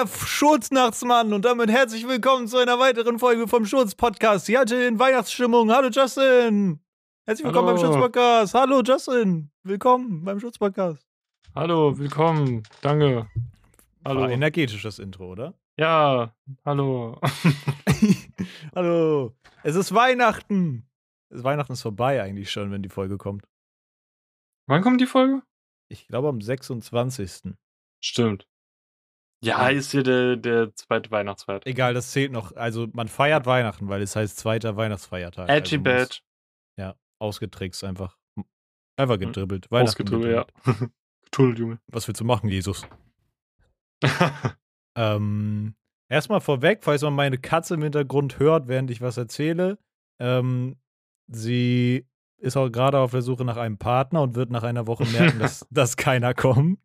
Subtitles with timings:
[0.00, 4.46] der Schurznachtsmann und damit herzlich willkommen zu einer weiteren Folge vom Schurz-Podcast.
[4.46, 5.70] Sie hatte in Weihnachtsstimmung.
[5.70, 6.80] Hallo Justin.
[7.26, 7.76] Herzlich willkommen Hallo.
[7.82, 8.54] beim Schurz-Podcast.
[8.54, 9.50] Hallo Justin.
[9.62, 11.06] Willkommen beim Schurz-Podcast.
[11.54, 12.62] Hallo, willkommen.
[12.80, 13.28] Danke.
[14.04, 14.22] Hallo.
[14.22, 15.52] War energetisch das Intro, oder?
[15.78, 17.20] Ja, hallo.
[18.74, 19.34] Hallo.
[19.62, 20.88] Es ist Weihnachten.
[21.28, 23.44] Es- Weihnachten ist vorbei eigentlich schon, wenn die Folge kommt.
[24.66, 25.42] Wann kommt die Folge?
[25.88, 27.52] Ich glaube am 26.
[28.02, 28.46] Stimmt.
[29.42, 31.60] Ja, ist hier der, der zweite Weihnachtsfeier.
[31.64, 32.54] Egal, das zählt noch.
[32.56, 35.48] Also man feiert Weihnachten, weil es heißt zweiter Weihnachtsfeiertag.
[35.48, 36.22] Edgy also Bad.
[36.76, 38.18] Ja, ausgetrickst einfach.
[38.96, 39.70] Einfach gedribbelt.
[39.70, 40.46] Weihnachten Ausgedrückt, ja.
[41.30, 41.80] Geduldet, Junge.
[41.86, 42.86] Was willst du machen, Jesus?
[44.96, 45.74] Ähm,
[46.08, 49.78] erstmal vorweg, falls man meine Katze im Hintergrund hört, während ich was erzähle.
[50.18, 50.76] Ähm,
[51.28, 52.06] sie
[52.38, 55.38] ist auch gerade auf der Suche nach einem Partner und wird nach einer Woche merken,
[55.38, 56.80] dass, dass keiner kommt.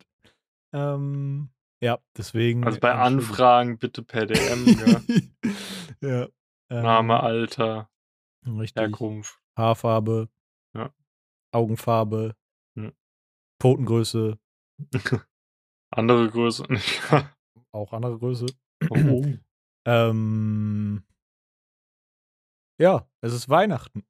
[0.74, 1.50] Ähm,
[1.82, 2.64] ja, deswegen.
[2.64, 3.30] also bei entschuldigt.
[3.30, 5.02] Anfragen bitte per DM, ja.
[6.02, 6.28] ja.
[6.70, 7.90] ähm, Name, Alter,
[8.46, 8.82] Richtig.
[8.82, 9.40] Herkunft.
[9.58, 10.30] Haarfarbe.
[10.76, 10.94] Ja.
[11.52, 12.36] Augenfarbe.
[12.76, 12.92] Ja.
[13.60, 14.38] Potengröße.
[15.92, 16.66] Andere Größe.
[17.72, 18.46] Auch andere Größe.
[18.90, 19.26] oh.
[19.88, 21.04] Ähm,
[22.82, 24.04] ja, es ist Weihnachten.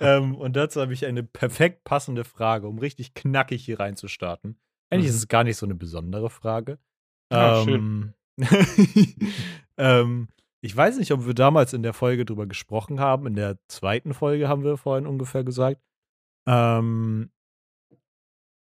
[0.00, 4.60] ähm, und dazu habe ich eine perfekt passende Frage, um richtig knackig hier reinzustarten.
[4.90, 5.10] Eigentlich Mhm.
[5.10, 6.78] ist es gar nicht so eine besondere Frage.
[7.30, 8.12] Ah, ähm,
[9.76, 10.28] ähm,
[10.62, 13.26] ich weiß nicht, ob wir damals in der Folge drüber gesprochen haben.
[13.26, 15.80] In der zweiten Folge haben wir vorhin ungefähr gesagt.
[16.46, 17.30] Ähm,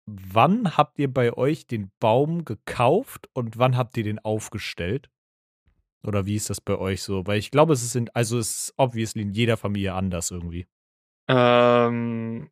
[0.07, 5.09] wann habt ihr bei euch den Baum gekauft und wann habt ihr den aufgestellt?
[6.05, 7.25] Oder wie ist das bei euch so?
[7.25, 10.67] Weil ich glaube, es ist in, also es ist obviously in jeder Familie anders irgendwie.
[11.27, 12.49] Ähm,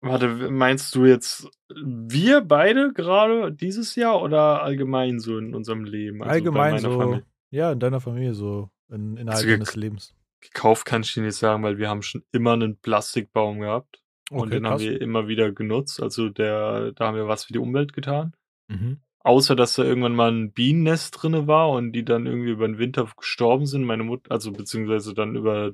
[0.00, 6.22] warte, meinst du jetzt wir beide gerade dieses Jahr oder allgemein so in unserem Leben?
[6.22, 6.98] Also Allgemein so.
[6.98, 7.24] Familie?
[7.50, 8.70] Ja, in deiner Familie so.
[8.88, 10.14] In, innerhalb Also, deines Lebens.
[10.40, 14.00] Gekauft kann ich dir nicht sagen, weil wir haben schon immer einen Plastikbaum gehabt
[14.30, 16.00] und den haben wir immer wieder genutzt.
[16.02, 18.34] Also der, da haben wir was für die Umwelt getan.
[18.68, 19.00] Mhm.
[19.20, 22.78] Außer dass da irgendwann mal ein Bienennest drinne war und die dann irgendwie über den
[22.78, 23.84] Winter gestorben sind.
[23.84, 25.72] Meine Mutter, also beziehungsweise dann über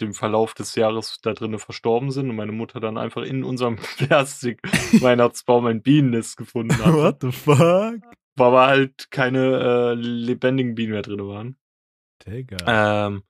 [0.00, 3.44] de, den Verlauf des Jahres da drinnen verstorben sind und meine Mutter dann einfach in
[3.44, 6.92] unserem Plastik-Weihnachtsbaum ein Bienennest gefunden hat.
[6.94, 8.00] What the fuck?
[8.36, 11.56] Wo aber halt keine äh, lebendigen Bienen mehr drin waren.
[12.26, 13.06] Digga.
[13.06, 13.22] Ähm,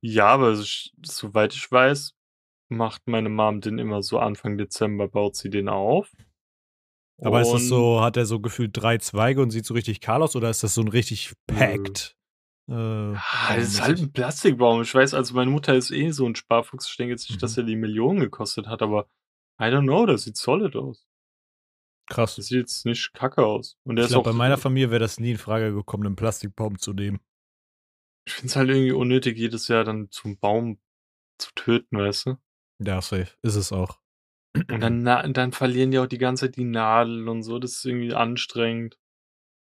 [0.00, 0.56] ja, aber
[1.02, 2.14] soweit ich weiß,
[2.68, 6.10] macht meine Mom den immer so Anfang Dezember, baut sie den auf.
[7.20, 10.00] Aber ist das Und- so, hat er so gefühlt drei Zweige und sieht so richtig
[10.00, 12.16] kahl aus oder ist das so ein richtig packed?
[12.68, 14.82] Äh, Ah, das ist halt ein Plastikbaum.
[14.82, 16.88] Ich weiß, also meine Mutter ist eh so ein Sparfuchs.
[16.90, 17.62] Ich denke jetzt nicht, dass Mhm.
[17.62, 19.08] er die Millionen gekostet hat, aber
[19.60, 21.04] I don't know, das sieht solid aus.
[22.10, 22.36] krass.
[22.36, 23.76] Das sieht jetzt nicht kacke aus.
[23.84, 26.16] Und der Ich glaube, auch, bei meiner Familie wäre das nie in Frage gekommen, einen
[26.16, 27.20] Plastikbaum zu nehmen.
[28.26, 30.78] ich finde es halt irgendwie unnötig, jedes Jahr dann zum Baum
[31.38, 32.36] zu töten, weißt du?
[32.82, 33.28] Ja, safe.
[33.42, 33.98] Ist es auch.
[34.56, 37.58] Und dann, dann verlieren die auch die ganze Zeit die Nadel und so.
[37.58, 38.98] Das ist irgendwie anstrengend.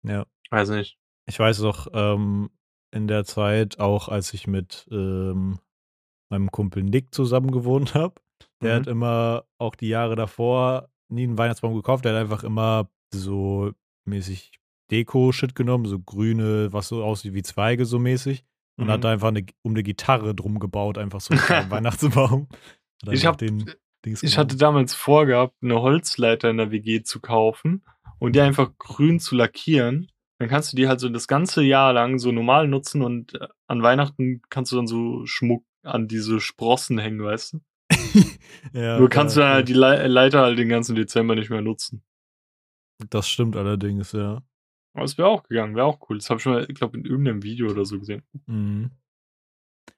[0.04, 0.26] Ja.
[0.52, 1.00] Weiß nicht.
[1.28, 2.50] Ich weiß noch, ähm,
[2.92, 5.60] in der Zeit, auch als ich mit ähm,
[6.32, 8.16] meinem Kumpel Nick zusammen gewohnt habe,
[8.62, 8.80] der Mhm.
[8.82, 13.72] hat immer auch die Jahre davor nie einen Weihnachtsbaum gekauft, der hat einfach immer so
[14.06, 14.52] mäßig
[14.92, 18.44] Deko-Shit genommen, so grüne, was so aussieht wie Zweige so mäßig.
[18.78, 18.92] Und Mhm.
[18.92, 21.42] hat da einfach eine, um eine Gitarre drum gebaut, einfach so einen
[21.72, 22.48] Weihnachtsbaum.
[23.12, 23.70] Ich hab- den
[24.06, 27.84] Dings Ich hatte damals vorgehabt, eine Holzleiter in der WG zu kaufen
[28.20, 30.10] und die einfach grün zu lackieren.
[30.40, 33.48] Dann kannst du die halt so das ganze Jahr lang so normal nutzen und äh,
[33.68, 37.60] an Weihnachten kannst du dann so Schmuck an diese Sprossen hängen, weißt du?
[38.74, 41.50] ja, Nur kannst ja, du dann halt die Le Leiter halt den ganzen Dezember nicht
[41.50, 42.04] mehr nutzen.
[43.10, 44.42] Das stimmt allerdings, ja.
[44.94, 46.18] Aber es wäre auch gegangen, wäre auch cool.
[46.18, 48.24] Das habe ich schon mal, ich glaube, in irgendeinem Video oder so gesehen.
[48.48, 48.92] Mhm.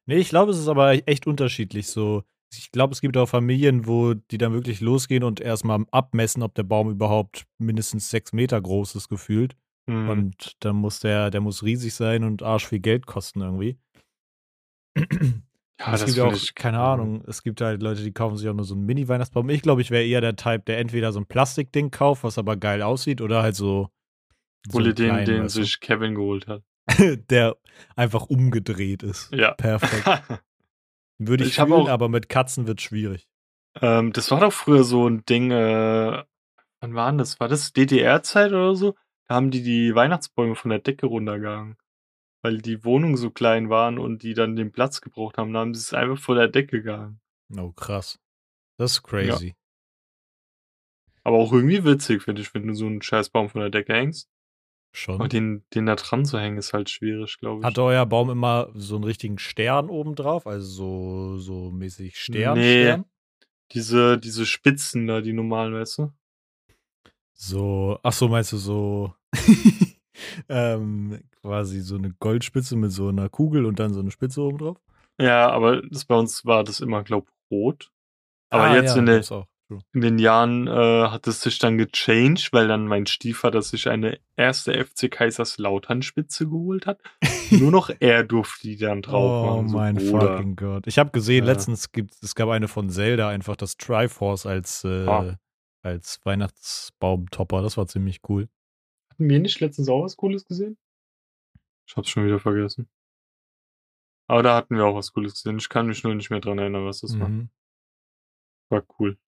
[0.05, 2.23] Nee, ich glaube, es ist aber echt unterschiedlich so.
[2.53, 6.53] Ich glaube, es gibt auch Familien, wo die dann wirklich losgehen und erstmal abmessen, ob
[6.55, 9.55] der Baum überhaupt mindestens sechs Meter groß ist, gefühlt.
[9.91, 10.09] Hm.
[10.09, 13.77] Und dann muss der, der muss riesig sein und arsch viel Geld kosten irgendwie.
[14.97, 18.53] ja, es gibt auch, ich- keine Ahnung, es gibt halt Leute, die kaufen sich auch
[18.53, 19.49] nur so einen Mini-Weihnachtsbaum.
[19.49, 22.57] Ich glaube, ich wäre eher der Typ, der entweder so ein Plastikding kauft, was aber
[22.57, 23.89] geil aussieht, oder halt so.
[24.69, 26.63] so den, kleinen, den weißt du, sich Kevin geholt hat.
[27.29, 27.57] der
[27.95, 29.31] einfach umgedreht ist.
[29.33, 29.53] Ja.
[29.53, 30.05] Perfekt.
[31.19, 33.27] Würde ich, Ich fühlen, auch- aber mit Katzen wird schwierig.
[33.79, 36.23] Ähm, das war doch früher so ein Ding, äh,
[36.81, 37.39] wann war das?
[37.39, 38.95] War das DDR-Zeit oder so?
[39.31, 41.77] Haben die die Weihnachtsbäume von der Decke runtergegangen.
[42.43, 45.53] Weil die Wohnungen so klein waren und die dann den Platz gebraucht haben.
[45.53, 47.21] Da haben sie es einfach vor der Decke gegangen.
[47.55, 48.19] Oh, krass.
[48.77, 49.55] Das ist crazy.
[51.23, 54.27] Aber auch irgendwie witzig, finde ich, wenn du so einen Scheißbaum von der Decke hängst.
[54.91, 55.15] Schon.
[55.15, 57.65] Aber den, den da dran zu hängen, ist halt schwierig, glaube ich.
[57.65, 60.47] Hatte euer Baum immer so einen richtigen Stern oben drauf?
[60.47, 62.83] Also so, so mäßig Stern, Nee.
[62.83, 63.05] Stern?
[63.71, 66.13] Diese, diese Spitzen da, die normalen, weißt du?
[67.33, 69.15] So, ach so, meinst du so
[70.49, 74.57] ähm, quasi so eine Goldspitze mit so einer Kugel und dann so eine Spitze oben
[74.57, 74.77] drauf?
[75.19, 77.91] Ja, aber das bei uns war das immer, glaub rot.
[78.49, 79.23] Aber Ah, jetzt ja, in, der,
[79.93, 80.71] in den Jahren äh,
[81.07, 86.45] hat es sich dann gechanged, weil dann mein Stiefvater sich eine erste FC Kaiserslautern Spitze
[86.47, 86.99] geholt hat.
[87.51, 89.69] Nur noch er durfte die dann drauf Oh machen.
[89.69, 90.37] so, mein Bruder.
[90.37, 90.87] fucking Gott.
[90.87, 91.51] Ich habe gesehen, Ja.
[91.53, 95.37] letztens gibt es gab eine von Zelda, einfach das Triforce als, äh, Ah.
[95.83, 97.61] als Weihnachtsbaum-Topper.
[97.61, 98.47] Das war ziemlich cool.
[99.21, 100.79] Hatten wir nicht letztens auch was Cooles gesehen?
[101.85, 102.89] Ich hab's schon wieder vergessen.
[104.27, 105.59] Aber da hatten wir auch was Cooles gesehen.
[105.59, 107.29] Ich kann mich nur nicht mehr dran erinnern, was das war.
[107.29, 107.49] Mhm.
[108.69, 109.19] War cool.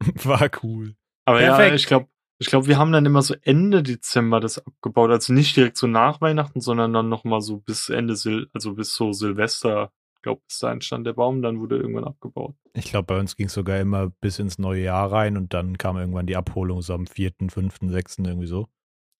[0.24, 0.96] War cool.
[1.24, 1.76] Aber ja, Perfekt.
[1.76, 2.08] ich glaube,
[2.40, 5.12] ich glaub, wir haben dann immer so Ende Dezember das abgebaut.
[5.12, 8.92] Also nicht direkt so nach Weihnachten, sondern dann nochmal so bis Ende Sil also bis
[8.92, 9.92] so Silvester.
[10.22, 12.56] Glaube, bis dahin stand der Baum, dann wurde irgendwann abgebaut.
[12.74, 15.78] Ich glaube, bei uns ging es sogar immer bis ins neue Jahr rein und dann
[15.78, 18.18] kam irgendwann die Abholung so am 4., 5., 6.
[18.18, 18.68] irgendwie so.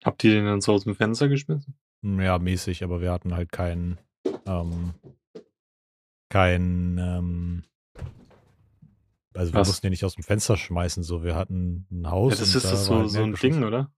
[0.04, 1.74] Habt ihr den dann so aus dem Fenster geschmissen?
[2.02, 3.98] Ja, mäßig, aber wir hatten halt keinen,
[4.46, 4.94] ähm,
[6.28, 7.62] kein, ähm,
[9.34, 9.68] also wir Was?
[9.68, 11.22] mussten den nicht aus dem Fenster schmeißen, so.
[11.22, 12.34] Wir hatten ein Haus.
[12.34, 13.34] Ja, das ist da das so, halt so ein.
[13.34, 13.90] Ding, oder?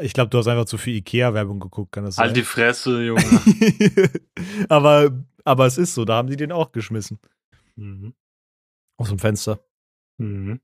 [0.00, 2.26] Ich glaube, du hast einfach zu viel Ikea-Werbung geguckt, kann das sein?
[2.26, 3.22] Halt die Fresse, Junge.
[4.68, 7.18] aber, aber es ist so, da haben die den auch geschmissen.
[7.76, 8.14] mhm.
[8.98, 9.60] Aus dem Fenster.
[10.18, 10.60] Mhm.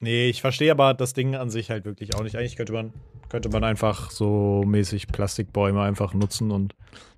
[0.00, 2.36] Nee, ich verstehe aber das Ding an sich halt wirklich auch nicht.
[2.36, 2.92] Eigentlich könnte man,
[3.28, 6.74] könnte man einfach so mäßig Plastikbäume einfach nutzen und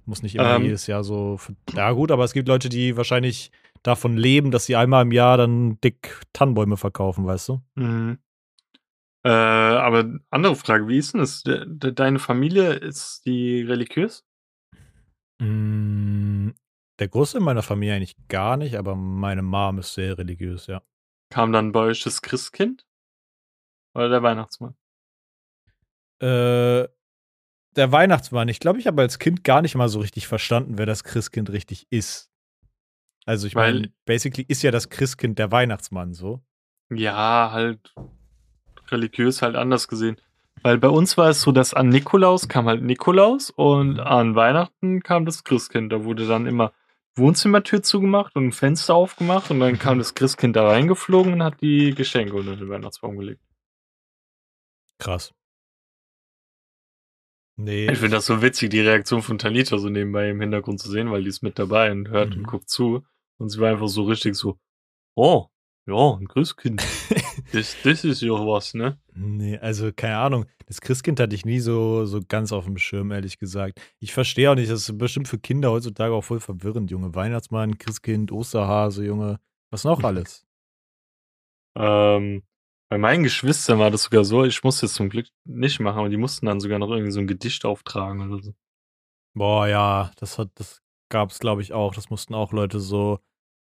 [0.06, 0.64] muss nicht immer Ähm.
[0.64, 1.38] jedes Jahr so.
[1.74, 3.50] Ja, gut, aber es gibt Leute, die wahrscheinlich
[3.82, 7.60] davon leben, dass sie einmal im Jahr dann dick Tannenbäume verkaufen, weißt du?
[7.74, 8.18] Mhm.
[9.22, 11.42] Äh, aber andere Frage, wie ist denn das?
[11.42, 14.24] De de deine Familie, ist die religiös?
[15.38, 16.50] Mm,
[16.98, 20.82] der Großteil meiner Familie eigentlich gar nicht, aber meine Mom ist sehr religiös, ja.
[21.30, 22.84] Kam dann bei euch das Christkind?
[23.94, 24.74] Oder der Weihnachtsmann?
[26.20, 26.88] Äh,
[27.76, 28.48] der Weihnachtsmann.
[28.48, 31.50] Ich glaube, ich habe als Kind gar nicht mal so richtig verstanden, wer das Christkind
[31.50, 32.30] richtig ist.
[33.26, 36.42] Also ich meine, basically ist ja das Christkind der Weihnachtsmann so.
[36.90, 37.94] Ja, halt
[38.88, 40.16] religiös halt anders gesehen.
[40.62, 45.02] Weil bei uns war es so, dass an Nikolaus kam halt Nikolaus und an Weihnachten
[45.02, 45.92] kam das Christkind.
[45.92, 46.72] Da wurde dann immer
[47.16, 51.60] Wohnzimmertür zugemacht und ein Fenster aufgemacht und dann kam das Christkind da reingeflogen und hat
[51.60, 53.42] die Geschenke unter den Weihnachtsbaum gelegt.
[54.98, 55.32] Krass.
[57.56, 57.90] Nee.
[57.90, 61.10] Ich finde das so witzig, die Reaktion von Tanita so nebenbei im Hintergrund zu sehen,
[61.10, 62.38] weil die ist mit dabei und hört Mhm.
[62.38, 63.04] und guckt zu.
[63.38, 64.58] Und sie war einfach so richtig so,
[65.14, 65.46] oh,
[65.86, 66.82] ja, ein Christkind.
[67.52, 68.98] das, das ist ja was, ne?
[69.14, 70.46] Nee, also keine Ahnung.
[70.66, 73.80] Das Christkind hatte ich nie so, so ganz auf dem Schirm, ehrlich gesagt.
[73.98, 77.14] Ich verstehe auch nicht, das ist bestimmt für Kinder heutzutage auch voll verwirrend, Junge.
[77.14, 79.40] Weihnachtsmann, Christkind, Osterhase, Junge.
[79.70, 80.46] Was noch alles?
[81.76, 82.42] Ähm,
[82.88, 86.08] bei meinen Geschwistern war das sogar so, ich musste es zum Glück nicht machen, aber
[86.08, 88.54] die mussten dann sogar noch irgendwie so ein Gedicht auftragen oder so.
[89.34, 91.94] Boah, ja, das hat, das gab's, glaube ich, auch.
[91.94, 93.20] Das mussten auch Leute so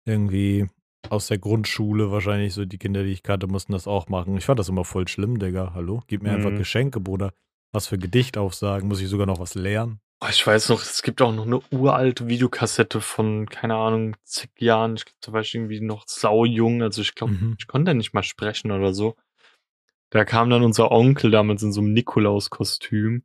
[0.06, 0.70] irgendwie
[1.10, 4.38] aus der Grundschule, wahrscheinlich so die Kinder, die ich kannte, mussten das auch machen.
[4.38, 5.72] Ich fand das immer voll schlimm, Digga.
[5.74, 6.02] Hallo?
[6.08, 6.58] Gib mir einfach Mhm.
[6.58, 7.32] Geschenke, Bruder.
[7.72, 8.88] Was für Gedicht aufsagen?
[8.88, 10.00] Muss ich sogar noch was lernen?
[10.22, 14.50] Oh, ich weiß noch, es gibt auch noch eine uralte Videokassette von, keine Ahnung, zig
[14.60, 14.96] Jahren.
[14.96, 16.82] Ich glaube, da war ich irgendwie noch saujung.
[16.82, 17.56] Also ich glaube, Mhm.
[17.60, 19.16] ich konnte nicht mal sprechen oder so.
[20.12, 23.24] Da kam dann unser Onkel damals in so einem Nikolaus-Kostüm.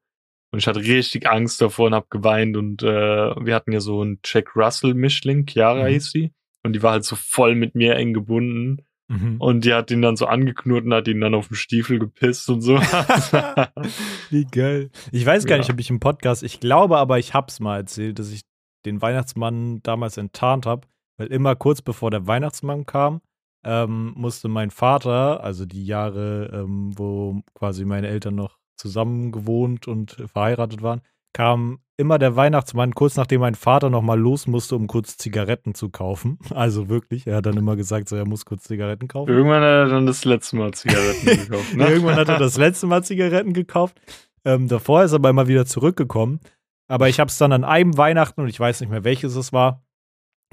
[0.53, 2.57] Und ich hatte richtig Angst davor und hab geweint.
[2.57, 5.93] Und äh, wir hatten ja so einen Jack Russell-Mischling, Chiara Mhm.
[5.93, 6.33] hieß sie.
[6.63, 8.85] Und die war halt so voll mit mir eng gebunden.
[9.09, 9.41] Mhm.
[9.41, 12.49] Und die hat ihn dann so angeknurrt und hat ihn dann auf den Stiefel gepisst
[12.49, 12.77] und so.
[14.31, 14.91] Wie geil.
[15.13, 15.63] Ich weiß gar Ja.
[15.63, 18.43] nicht, ob ich im Podcast, ich glaube aber, ich hab's mal erzählt, dass ich
[18.87, 20.87] den Weihnachtsmann damals enttarnt habe,
[21.19, 23.21] weil immer kurz bevor der Weihnachtsmann kam,
[23.65, 29.87] ähm, musste mein Vater, also die Jahre, ähm, wo quasi meine Eltern noch zusammen gewohnt
[29.87, 31.03] und verheiratet waren,
[31.33, 35.75] kam immer der Weihnachtsmann kurz nachdem mein Vater noch mal los musste, um kurz Zigaretten
[35.75, 36.39] zu kaufen.
[36.55, 39.31] Also wirklich, er hat dann immer gesagt, so er muss kurz Zigaretten kaufen.
[39.31, 41.75] Irgendwann hat er dann das letzte Mal Zigaretten gekauft.
[41.75, 41.89] Ne?
[41.89, 44.01] Irgendwann hat er das letzte Mal Zigaretten gekauft.
[44.45, 46.41] Ähm, davor ist er aber immer wieder zurückgekommen.
[46.89, 49.53] Aber ich habe es dann an einem Weihnachten, und ich weiß nicht mehr welches es
[49.53, 49.85] war,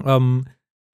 [0.04, 0.44] ähm,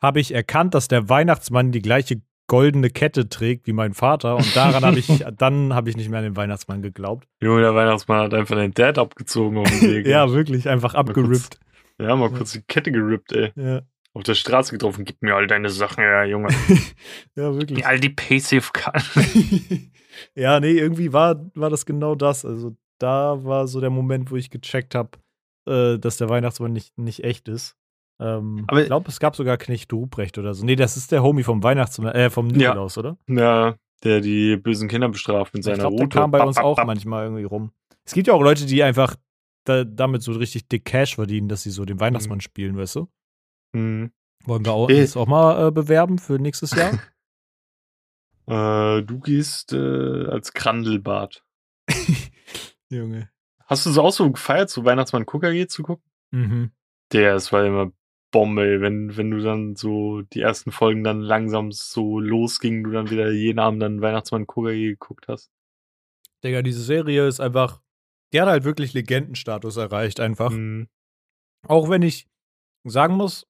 [0.03, 4.37] habe ich erkannt, dass der Weihnachtsmann die gleiche goldene Kette trägt wie mein Vater.
[4.37, 5.07] Und daran habe ich,
[5.39, 7.27] dann habe ich nicht mehr an den Weihnachtsmann geglaubt.
[7.43, 10.07] Junge, der Weihnachtsmann hat einfach den Dad abgezogen auf dem Weg.
[10.07, 11.61] Ja, wirklich, einfach Mal kurz- abgerippt.
[12.01, 13.53] Ja, mal kurz die Kette gerippt, ey.
[13.57, 13.83] Ja.
[14.15, 15.05] auf der Straße getroffen.
[15.05, 16.49] Gib mir all deine Sachen, ja, Junge.
[17.37, 17.87] ja, wirklich.
[17.87, 19.93] all die Paysafe-Karten.
[20.35, 22.45] ja, nee, irgendwie war, war das genau das.
[22.45, 25.11] Also da war so der Moment, wo ich gecheckt habe,
[25.69, 27.77] äh, dass der Weihnachtsmann nicht, nicht echt ist.
[28.21, 30.65] Ähm, Aber- ich glaube, es gab sogar Knecht Ruprecht oder so.
[30.65, 32.71] Nee, das ist der Homie vom Weihnachtsmann, äh, vom Ja.
[32.71, 33.17] Nikolaus, oder?
[33.29, 36.83] ja, der die bösen Kinder bestraft mit Ich seiner glaube, der kam bei uns auch
[36.85, 37.73] manchmal irgendwie rum.
[38.05, 39.17] Es gibt ja auch Leute, die einfach
[39.65, 43.09] da, damit so richtig dick Cash verdienen, dass sie so den Weihnachtsmann spielen, weißt du?
[43.75, 44.13] Hm.
[44.45, 45.01] Wollen wir auch, Äh.
[45.01, 46.93] das auch mal äh, bewerben für nächstes Jahr?
[48.47, 51.43] Äh, du gehst äh, als Krandelbart.
[52.91, 53.31] Junge.
[53.67, 56.05] Hast du es auch so gefeiert, so Weihnachtsmann Gucker geht zu gucken?
[56.31, 56.71] Mhm.
[57.13, 57.91] Der, es war immer
[58.35, 58.81] Bombe, ey.
[58.81, 63.31] wenn, wenn du dann so die ersten Folgen dann langsam so losgingen, du dann wieder
[63.31, 65.53] jeden Abend dann Weihnachtsmann Gucker geguckt hast.
[66.43, 67.81] Digga, diese Serie ist einfach,
[68.33, 70.51] die hat halt wirklich Legendenstatus erreicht, einfach.
[70.51, 70.89] Hm.
[71.69, 72.27] Auch wenn ich
[72.83, 73.47] sagen muss,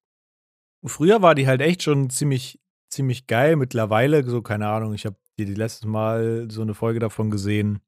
[0.85, 3.55] früher war die halt echt schon ziemlich, ziemlich geil.
[3.55, 7.81] Mittlerweile, so, keine Ahnung, ich habe dir die letztes Mal so eine Folge davon gesehen,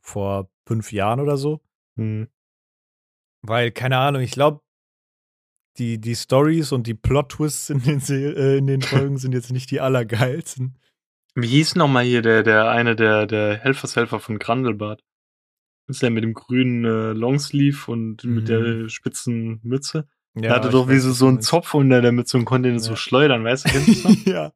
[0.00, 1.60] vor fünf Jahren oder so.
[1.96, 2.28] Hm.
[3.42, 4.63] Weil, keine Ahnung, ich glaube,
[5.78, 9.70] die, die Stories und die Plot-Twists in, den äh, in den Folgen sind jetzt nicht
[9.70, 10.78] die allergeilsten.
[11.34, 15.02] Wie hieß noch mal hier der, der eine der, der Helfershelfer von Grandelbart?
[15.88, 18.46] Ist der mit dem grünen äh, Longsleeve und mit Mhm.
[18.46, 20.06] der spitzen Mütze?
[20.36, 21.40] Ja, er hatte doch wie so, so einen.
[21.42, 22.96] Zopf unter der Mütze und konnte ihn so Ja.
[22.96, 23.70] schleudern, weißt du?
[23.70, 24.16] Kennst du noch?
[24.26, 24.52] ja.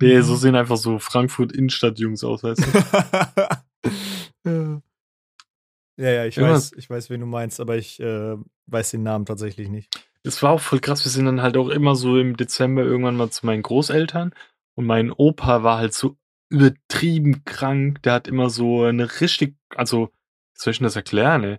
[0.00, 3.90] Nee, so sehen einfach so Frankfurt-Innenstadt-Jungs aus, weißt du?
[4.50, 4.82] ja.
[5.96, 9.02] ja, ja, ich Irgendwas- weiß, ich weiß, wen du meinst, aber ich äh, weiß den
[9.02, 9.90] Namen tatsächlich nicht.
[10.24, 11.04] Es war auch voll krass.
[11.04, 14.32] Wir sind dann halt auch immer so im Dezember irgendwann mal zu meinen Großeltern
[14.76, 16.16] und mein Opa war halt so
[16.48, 18.02] übertrieben krank.
[18.02, 20.08] Der hat immer so eine richtig, also,
[20.54, 21.58] wie soll ich denn das erklären, ey?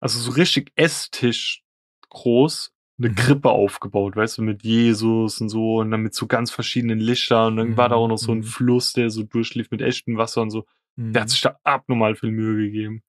[0.00, 1.62] Also so richtig Esstisch
[2.10, 3.14] groß, eine Mhm.
[3.14, 7.52] Krippe aufgebaut, weißt du, mit Jesus und so und dann mit so ganz verschiedenen Lichtern
[7.52, 8.42] und dann war da auch noch so ein Mhm.
[8.44, 10.66] Fluss, der so durchlief mit echtem Wasser und so.
[10.96, 13.02] Der hat sich da abnormal viel Mühe gegeben.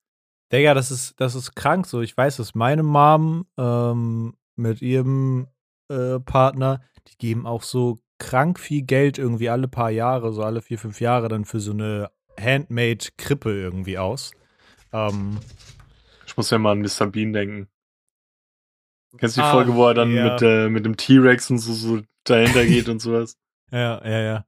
[0.53, 1.99] Digga, das ist, das ist krank so.
[2.01, 5.47] Ich weiß, dass meine Mom ähm, mit ihrem
[5.89, 10.61] äh, Partner, die geben auch so krank viel Geld irgendwie alle paar Jahre, so alle
[10.61, 14.31] vier, fünf Jahre dann für so eine Handmade-Krippe irgendwie aus.
[14.91, 15.39] Ähm,
[16.25, 17.07] Ich muss ja mal an Mr.
[17.07, 17.67] Bean denken.
[19.17, 20.33] Kennst du die Ah, Folge, wo er dann ja.
[20.33, 23.37] mit, äh, mit dem T-Rex und so, so dahinter geht und sowas?
[23.71, 24.45] ja, ja, ja.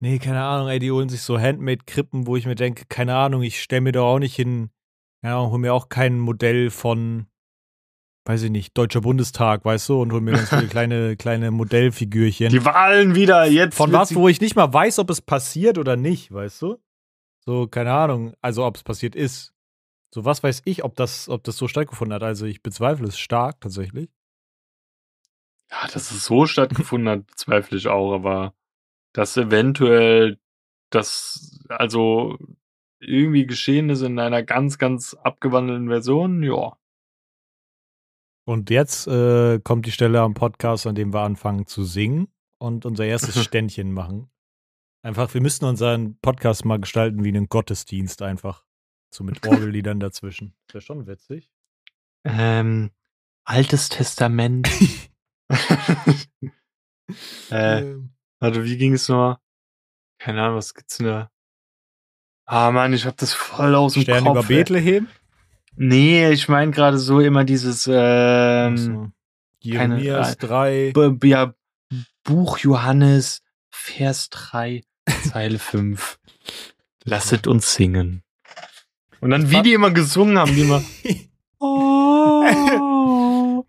[0.00, 3.42] Nee, keine Ahnung, ey, die holen sich so Handmade-Krippen, wo ich mir denke, keine Ahnung,
[3.42, 4.70] ich stelle mir doch auch nicht hin,
[5.22, 7.26] keine Ahnung, hol mir auch kein Modell von,
[8.26, 12.50] weiß ich nicht, Deutscher Bundestag, weißt du, und hol mir ganz viele kleine, kleine Modellfigürchen.
[12.50, 13.76] Die Wahlen wieder, jetzt.
[13.76, 16.78] Von was, wo ich nicht mal weiß, ob es passiert oder nicht, weißt du?
[17.44, 19.54] So, keine Ahnung, also ob es passiert ist.
[20.12, 22.22] So, was weiß ich, ob das, ob das so stattgefunden hat.
[22.22, 24.10] Also ich bezweifle es stark tatsächlich.
[25.70, 28.54] Ja, dass es so stattgefunden hat, bezweifle ich auch, aber
[29.12, 30.38] dass eventuell
[30.90, 32.38] das, also
[32.98, 36.76] irgendwie geschehen ist in einer ganz, ganz abgewandelten Version, ja.
[38.48, 42.86] Und jetzt äh, kommt die Stelle am Podcast, an dem wir anfangen zu singen und
[42.86, 44.30] unser erstes Ständchen machen.
[45.02, 48.64] Einfach, wir müssten unseren Podcast mal gestalten wie einen Gottesdienst einfach.
[49.12, 50.54] So mit Orgelliedern dazwischen.
[50.70, 51.50] Wäre schon witzig.
[52.24, 52.90] Ähm,
[53.44, 54.68] Altes Testament.
[57.50, 58.10] äh, Ähm,
[58.40, 59.38] warte, wie ging es noch?
[60.18, 61.30] Keine Ahnung, was gibt's denn da?
[62.46, 64.48] Ah, Mann, ich hab das voll aus dem Stern Kopf.
[64.48, 65.02] über ey.
[65.76, 67.92] Nee, ich meine gerade so immer dieses, ähm,
[68.74, 69.10] Achso.
[69.60, 71.10] Jeremias keine- 3.
[71.10, 71.54] B ja,
[72.24, 74.82] Buch Johannes, Vers 3,
[75.30, 76.18] Zeile 5.
[77.04, 78.22] Lasset uns singen.
[79.20, 80.82] Und dann, wie die immer gesungen haben, die immer.
[81.58, 83.64] Oh,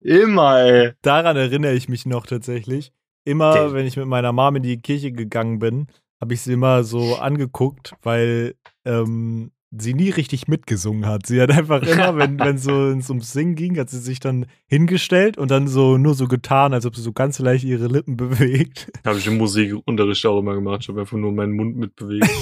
[0.00, 0.92] immer, ey.
[1.02, 2.92] Daran erinnere ich mich noch tatsächlich.
[3.24, 5.86] Immer, Der- wenn ich mit meiner Mom in die Kirche gegangen bin,
[6.20, 8.54] habe ich sie immer so angeguckt, weil
[8.84, 11.26] ähm, sie nie richtig mitgesungen hat.
[11.26, 14.46] Sie hat einfach immer, wenn wenn so es ums Singen ging, hat sie sich dann
[14.66, 18.16] hingestellt und dann so nur so getan, als ob sie so ganz leicht ihre Lippen
[18.18, 18.90] bewegt.
[19.04, 20.80] Habe ich im Musikunterricht auch immer gemacht.
[20.82, 22.28] Ich habe einfach nur meinen Mund mitbewegt.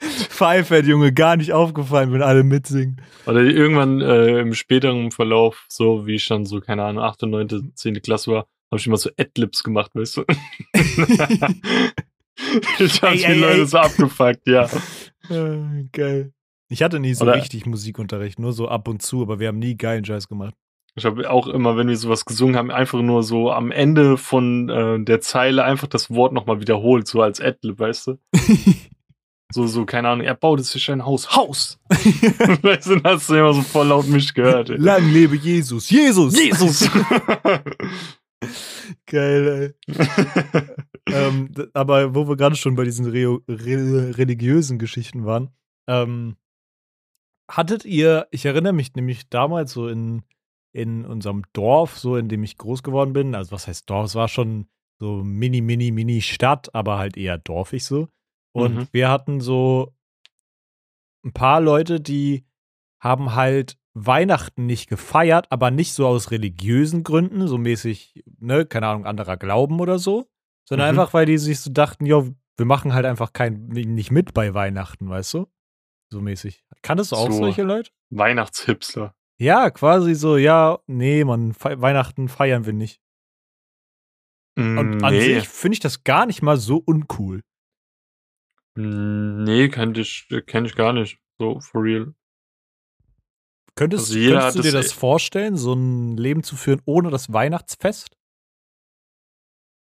[0.00, 3.00] Pfeifert, Junge, gar nicht aufgefallen, wenn alle mitsingen.
[3.26, 7.72] Oder irgendwann äh, im späteren Verlauf, so wie ich dann so, keine Ahnung, 8., 9.,
[7.74, 8.02] 10.
[8.02, 10.24] Klasse war, habe ich immer so Adlibs gemacht, weißt du?
[12.78, 13.66] ich habe die ey, Leute ey.
[13.66, 14.68] so abgefuckt, ja.
[15.30, 16.32] Äh, geil.
[16.68, 19.58] Ich hatte nie so Oder- richtig Musikunterricht, nur so ab und zu, aber wir haben
[19.58, 20.54] nie geilen Scheiß gemacht.
[20.96, 24.68] Ich habe auch immer, wenn wir sowas gesungen haben, einfach nur so am Ende von
[24.68, 28.18] äh, der Zeile einfach das Wort nochmal wiederholt, so als Adlib, weißt du?
[29.52, 31.36] So, so, keine Ahnung, er baute sich ein Haus.
[31.36, 31.78] Haus!
[31.88, 34.70] weißt du, dann hast du immer so voll laut mich gehört.
[34.70, 34.78] ey.
[34.78, 35.90] Lang lebe Jesus!
[35.90, 36.36] Jesus!
[36.36, 36.90] Jesus!
[39.06, 40.74] Geil, ey.
[41.12, 45.50] Ähm, aber wo wir gerade schon bei diesen Reo- re religiösen Geschichten waren,
[45.88, 46.36] ähm,
[47.50, 50.22] hattet ihr, ich erinnere mich nämlich damals so in,
[50.72, 54.14] in unserem Dorf, so in dem ich groß geworden bin, also was heißt Dorf, es
[54.14, 54.66] war schon
[54.98, 58.08] so mini, mini, mini Stadt, aber halt eher dorfig so.
[58.52, 58.88] Und Mhm.
[58.92, 59.94] wir hatten so
[61.24, 62.46] ein paar Leute, die
[63.00, 68.88] haben halt Weihnachten nicht gefeiert, aber nicht so aus religiösen Gründen, so mäßig, ne, keine
[68.88, 70.26] Ahnung, anderer Glauben oder so,
[70.68, 70.98] sondern Mhm.
[71.00, 72.24] einfach, weil die sich so dachten, ja,
[72.56, 75.46] wir machen halt einfach kein, nicht mit bei Weihnachten, weißt du?
[76.12, 76.64] So mäßig.
[76.82, 77.38] Kanntest du auch So.
[77.38, 77.90] solche Leute?
[78.10, 79.14] Weihnachtshipster.
[79.40, 83.00] Ja, quasi so, ja, nee, man, fe Weihnachten feiern wir nicht.
[84.56, 85.34] Und Mm, an nee.
[85.40, 87.40] sich finde ich das gar nicht mal so uncool.
[88.76, 91.18] Mm, Nee, kenn ich, kenn ich gar nicht.
[91.38, 92.14] So, for real.
[93.76, 97.32] Könntest, Also könntest du dir das- das vorstellen, so ein Leben zu führen ohne das
[97.32, 98.16] Weihnachtsfest?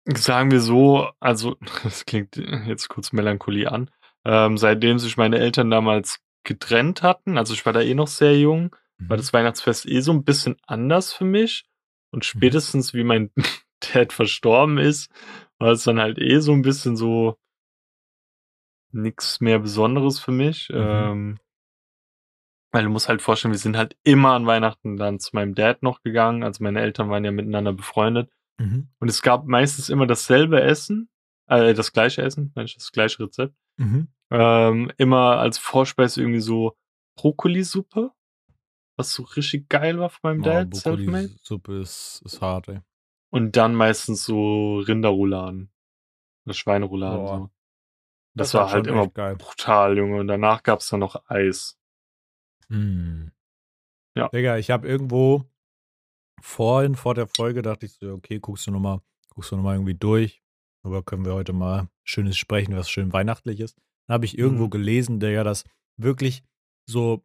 [0.06, 3.90] Sagen wir so, also, das klingt jetzt kurz Melancholie an.
[4.24, 8.38] Ähm, seitdem sich meine Eltern damals getrennt hatten, also ich war da eh noch sehr
[8.38, 9.20] jung, war Mhm.
[9.20, 11.64] das Weihnachtsfest eh so ein bisschen anders für mich.
[12.12, 13.30] Und spätestens wie mein
[13.94, 15.10] Dad verstorben ist,
[15.58, 17.36] war es dann halt eh so ein bisschen so
[18.92, 20.68] nix mehr Besonderes für mich.
[20.68, 20.76] Mhm.
[20.78, 21.38] Ähm,
[22.72, 25.82] weil du musst halt vorstellen, wir sind halt immer an Weihnachten dann zu meinem Dad
[25.82, 26.42] noch gegangen.
[26.42, 28.30] Also meine Eltern waren ja miteinander befreundet.
[28.62, 28.88] Mhm.
[28.98, 31.08] Und es gab meistens immer dasselbe Essen,
[31.48, 33.54] äh, das gleiche Essen, Mensch, das gleiche Rezept.
[33.76, 34.08] Mhm.
[34.30, 36.76] Ähm, immer als Vorspeise irgendwie so
[37.16, 38.12] Brokkolisuppe,
[38.96, 41.28] was so richtig geil war von meinem Oh, Dad, selfmade.
[41.28, 42.80] Brokkoli-Suppe ist, ist hart, ey.
[43.30, 45.70] Und dann meistens so Rinderrouladen.
[46.44, 47.24] Oder Schweinerouladen.
[47.24, 47.38] Boah.
[47.38, 47.50] So.
[48.34, 49.36] Das, Das war halt immer geil.
[49.36, 50.18] brutal, Junge.
[50.20, 51.78] Und danach gab's dann noch Eis.
[52.68, 53.32] Hm.
[54.14, 54.28] Ja.
[54.28, 55.44] Digga, ich habe irgendwo
[56.42, 59.00] vorhin, vor der Folge, dachte ich so, okay, guckst du nochmal,
[59.30, 60.42] guckst du noch mal irgendwie durch.
[60.84, 63.76] Aber können wir heute mal schönes sprechen, was schön weihnachtlich ist.
[64.08, 64.70] Dann habe ich irgendwo Mhm.
[64.70, 65.64] gelesen, Digga, dass
[65.96, 66.42] wirklich
[66.88, 67.24] so,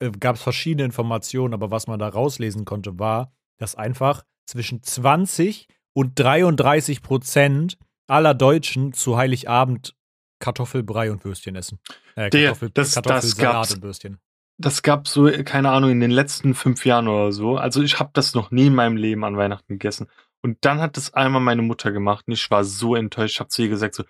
[0.00, 4.82] äh, gab es verschiedene Informationen, aber was man da rauslesen konnte, war, dass einfach zwischen
[4.82, 9.94] 20 und 33 Prozent aller Deutschen zu Heiligabend
[10.40, 11.78] Kartoffelbrei und Würstchen essen.
[12.16, 13.74] Äh, Kartoffel, das- das Kartoffelsalat gab's.
[13.74, 14.18] und Würstchen.
[14.56, 17.56] Das gab so, keine Ahnung, in den letzten fünf Jahren oder so.
[17.56, 20.06] Also ich habe das noch nie in meinem Leben an Weihnachten gegessen.
[20.42, 23.34] Und dann hat das einmal meine Mutter gemacht und ich war so enttäuscht.
[23.34, 24.04] Ich habe zu ihr gesagt so,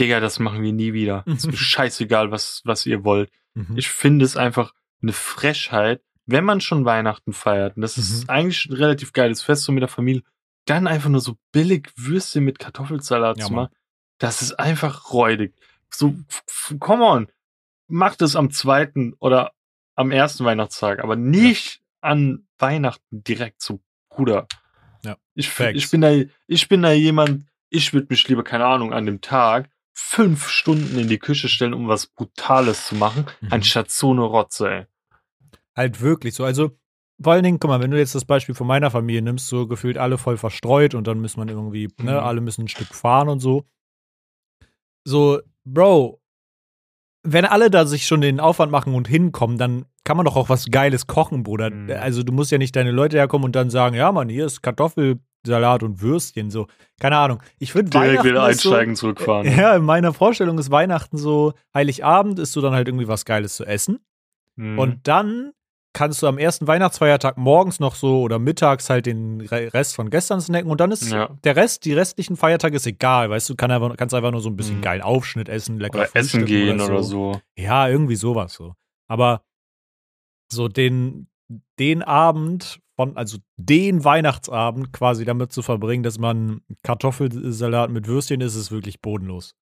[0.00, 1.24] Digga, das machen wir nie wieder.
[1.26, 3.30] ist mir scheißegal, was, was ihr wollt.
[3.54, 3.76] Mhm.
[3.76, 7.76] Ich finde es einfach eine Frechheit, wenn man schon Weihnachten feiert.
[7.76, 8.02] Und das Mhm.
[8.02, 10.22] ist eigentlich ein relativ geiles Fest so mit der Familie.
[10.64, 13.74] Dann einfach nur so billig Würstchen mit Kartoffelsalat Ja, zu machen.
[14.18, 15.54] Das ist einfach räudig.
[15.90, 16.14] So,
[16.80, 17.28] come on.
[17.88, 19.52] Macht es am zweiten oder
[19.96, 24.46] am ersten Weihnachtstag, aber nicht an Weihnachten direkt so, Bruder.
[25.02, 25.76] Ja, Ich, Facts.
[25.76, 26.12] ich bin da,
[26.46, 30.98] ich bin da jemand, ich würde mich lieber, keine Ahnung, an dem Tag fünf Stunden
[30.98, 33.48] in die Küche stellen, um was Brutales zu machen, Mhm.
[33.52, 34.86] anstatt so eine Rotze, ey.
[35.74, 36.44] Halt wirklich so.
[36.44, 36.78] Also,
[37.20, 39.66] vor allen Dingen, guck mal, wenn du jetzt das Beispiel von meiner Familie nimmst, so
[39.66, 42.18] gefühlt alle voll verstreut und dann muss man irgendwie, ne, Mhm.
[42.18, 43.66] alle müssen ein Stück fahren und so.
[45.04, 46.20] So, Bro,
[47.26, 50.48] wenn alle da sich schon den Aufwand machen und hinkommen, dann kann man doch auch
[50.48, 51.70] was Geiles kochen, Bruder.
[51.70, 51.90] Mhm.
[51.90, 54.62] Also, du musst ja nicht deine Leute herkommen und dann sagen, ja, Mann, hier ist
[54.62, 56.66] Kartoffelsalat und Würstchen, so.
[57.00, 57.42] Keine Ahnung.
[57.58, 59.46] Ich finde Direkt wieder ist so, einsteigen, zurückfahren.
[59.56, 63.56] Ja, in meiner Vorstellung ist Weihnachten so, Heiligabend ist so dann halt irgendwie was Geiles
[63.56, 63.98] zu essen.
[64.56, 64.78] Mhm.
[64.78, 65.52] Und dann
[65.96, 70.10] kannst du am ersten Weihnachtsfeiertag morgens noch so oder mittags halt den Re- Rest von
[70.10, 71.30] gestern snacken und dann ist Ja.
[71.42, 74.50] der Rest, die restlichen Feiertage ist egal, weißt du, kann einfach, kannst einfach nur so
[74.50, 74.82] ein bisschen Mhm.
[74.82, 77.40] geilen Aufschnitt essen, lecker oder essen gehen oder so.
[77.56, 78.74] Ja, irgendwie sowas so.
[79.08, 79.42] Aber
[80.52, 81.28] so den,
[81.78, 88.40] den Abend von, also den Weihnachtsabend quasi damit zu verbringen, dass man Kartoffelsalat mit Würstchen
[88.42, 89.54] isst, ist wirklich bodenlos.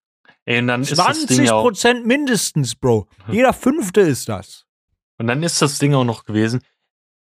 [0.47, 3.07] Ey, und dann ist das 20 Ding ja auch, Prozent mindestens, Bro.
[3.31, 4.67] Jeder Fünfte ist das.
[5.19, 6.63] Und dann ist das Ding auch noch gewesen.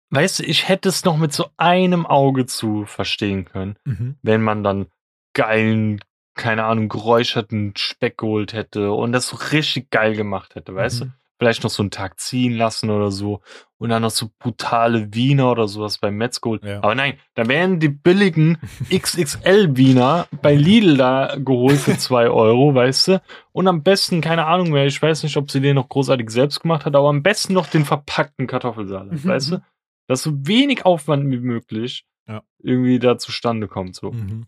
[0.09, 4.17] Weißt du, ich hätte es noch mit so einem Auge zu verstehen können, Mhm.
[4.21, 4.87] wenn man dann
[5.33, 5.99] geilen,
[6.35, 11.05] keine Ahnung, geräucherten Speck geholt hätte und das so richtig geil gemacht hätte, weißt du?
[11.05, 11.13] Mhm.
[11.39, 13.41] Vielleicht noch so einen Tag ziehen lassen oder so
[13.83, 16.63] und dann noch so brutale Wiener oder sowas beim Metz geholt.
[16.63, 16.77] Ja.
[16.77, 18.57] Aber nein, da wären die billigen
[18.89, 23.21] XXL-Wiener bei Lidl da geholt für zwei Euro, weißt du?
[23.51, 26.61] Und am besten, keine Ahnung mehr, ich weiß nicht, ob sie den noch großartig selbst
[26.61, 29.63] gemacht hat, aber am besten noch den verpackten Kartoffelsalat, weißt du?
[30.07, 32.41] Dass so wenig Aufwand wie möglich Ja.
[32.59, 33.95] irgendwie da zustande kommt.
[33.95, 34.11] So.
[34.11, 34.45] Mhm.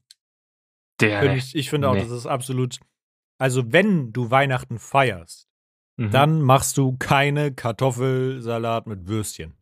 [1.01, 2.01] Der, ich ich finde auch, Nee.
[2.01, 2.77] das ist absolut.
[3.37, 5.44] Also, wenn du Weihnachten feierst,
[5.97, 6.12] Mhm.
[6.12, 9.53] dann machst du keine Kartoffelsalat mit Würstchen.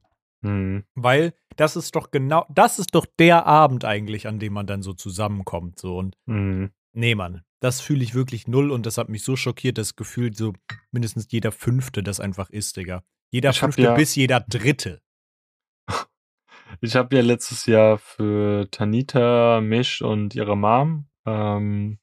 [0.42, 0.84] Mhm.
[0.96, 4.82] Weil das ist doch genau, das ist doch der Abend eigentlich, an dem man dann
[4.82, 5.80] so zusammenkommt.
[5.80, 6.72] So und Mhm.
[6.94, 10.34] nee, Mann, das fühle ich wirklich null und das hat mich so schockiert, das Gefühl,
[10.34, 10.54] so
[10.92, 13.04] mindestens jeder Fünfte das einfach ist, Digga.
[13.32, 15.02] Jeder Ich Fünfte ja- bis jeder Dritte.
[16.82, 22.00] Ich habe ja letztes Jahr für Tanita, Misch und ihre Mom ähm,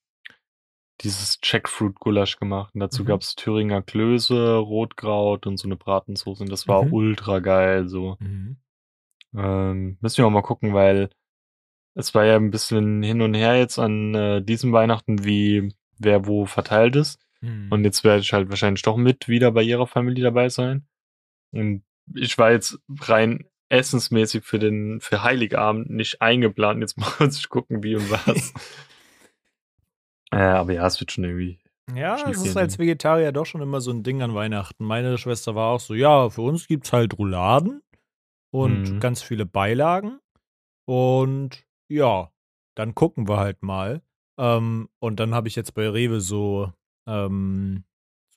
[1.03, 2.75] dieses Jackfruit-Gulasch gemacht.
[2.75, 3.07] Und dazu Mhm.
[3.09, 6.43] gab's Thüringer Klöße, Rotkraut und so eine Bratensoße.
[6.43, 6.93] Und das war Mhm.
[6.93, 7.89] ultra geil.
[7.89, 8.17] So.
[8.21, 8.57] Mhm.
[9.37, 11.11] Ähm, müssen wir auch mal gucken, weil
[11.95, 16.27] es war ja ein bisschen hin und her jetzt an äh, diesem Weihnachten, wie wer
[16.27, 17.21] wo verteilt ist.
[17.41, 17.69] Mhm.
[17.71, 20.87] Und jetzt werde ich halt wahrscheinlich doch mit wieder bei ihrer Familie dabei sein.
[21.53, 21.83] Und
[22.15, 26.81] ich war jetzt rein essensmäßig für den für Heiligabend nicht eingeplant.
[26.81, 28.53] Jetzt muss ich gucken, wie und was.
[30.31, 31.59] äh, aber ja, es wird schon irgendwie.
[31.95, 32.79] Ja, es ist als?
[32.79, 34.85] Vegetarier doch schon immer so ein Ding an Weihnachten.
[34.85, 37.83] Meine Schwester war auch so, ja, für uns gibt's halt Rouladen
[38.53, 39.01] und Mhm.
[39.01, 40.21] ganz viele Beilagen.
[40.87, 42.31] Und ja,
[42.77, 44.03] dann gucken wir halt mal.
[44.39, 46.73] Ähm, und dann habe ich jetzt bei Rewe so,
[47.09, 47.85] ähm,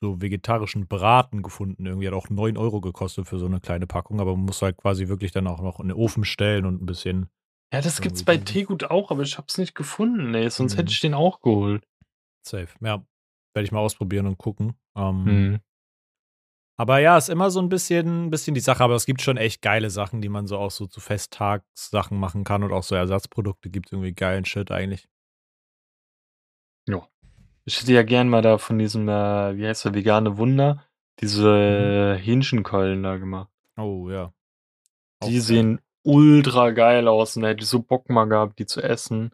[0.00, 1.86] so vegetarischen Braten gefunden.
[1.86, 4.76] Irgendwie hat auch 9 Euro gekostet für so eine kleine Packung, aber man muss halt
[4.76, 7.28] quasi wirklich dann auch noch in den Ofen stellen und ein bisschen.
[7.74, 8.36] Ja, das gibt's bei.
[8.36, 10.48] Teegut auch, aber ich hab's nicht gefunden, ey.
[10.48, 10.76] Sonst Mhm.
[10.78, 11.84] hätte ich den auch geholt.
[12.46, 12.68] Safe.
[12.80, 13.04] Ja,
[13.54, 14.74] werde ich mal ausprobieren und gucken.
[14.96, 15.60] Ähm, Mhm.
[16.76, 19.62] Aber ja, ist immer so ein bisschen, bisschen die Sache, aber es gibt schon echt
[19.62, 23.70] geile Sachen, die man so auch so zu Festtagssachen machen kann und auch so Ersatzprodukte
[23.70, 25.08] gibt irgendwie geilen Shit eigentlich.
[27.66, 30.84] Ich hätte ja gern mal da von diesem, äh, wie heißt der, vegane Wunder,
[31.20, 33.50] diese Hähnchenkeulen da gemacht.
[33.78, 34.34] Oh ja.
[35.20, 35.40] Auch Die geil.
[35.40, 39.32] sehen ultra geil aus und da hätte ich so Bock mal gehabt, die zu essen.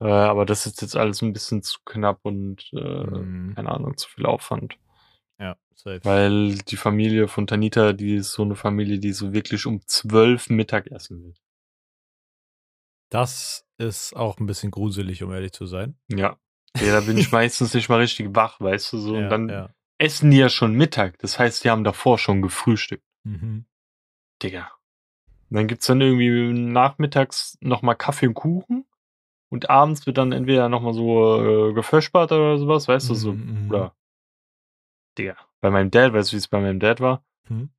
[0.00, 3.54] Äh, aber das ist jetzt alles ein bisschen zu knapp und äh, Mhm.
[3.54, 4.76] keine Ahnung, zu viel Aufwand.
[5.40, 6.00] Ja, safe.
[6.04, 10.50] Weil die Familie von Tanita, die ist so eine Familie, die so wirklich um zwölf
[10.50, 11.34] Mittag essen will.
[13.10, 15.96] Das ist auch ein bisschen gruselig, um ehrlich zu sein.
[16.08, 16.38] Ja.
[16.78, 19.14] Ja, da bin ich meistens nicht mal richtig wach, weißt du so.
[19.16, 19.74] ja, und dann ja.
[19.98, 21.18] essen die ja schon Mittag.
[21.18, 23.04] Das heißt, die haben davor schon gefrühstückt.
[23.24, 23.66] Mhm.
[24.42, 24.70] Digga.
[25.50, 28.84] Und dann gibt's dann irgendwie nachmittags nochmal Kaffee und Kuchen.
[29.48, 33.32] Und abends wird dann entweder nochmal so äh, geföschbart oder sowas, weißt du, so.
[33.32, 33.70] Mhm, mhm.
[33.70, 33.94] Oder.
[35.18, 35.36] Digga.
[35.60, 37.24] Bei meinem Dad, weißt du, wie es bei meinem Dad war?
[37.48, 37.70] Mhm.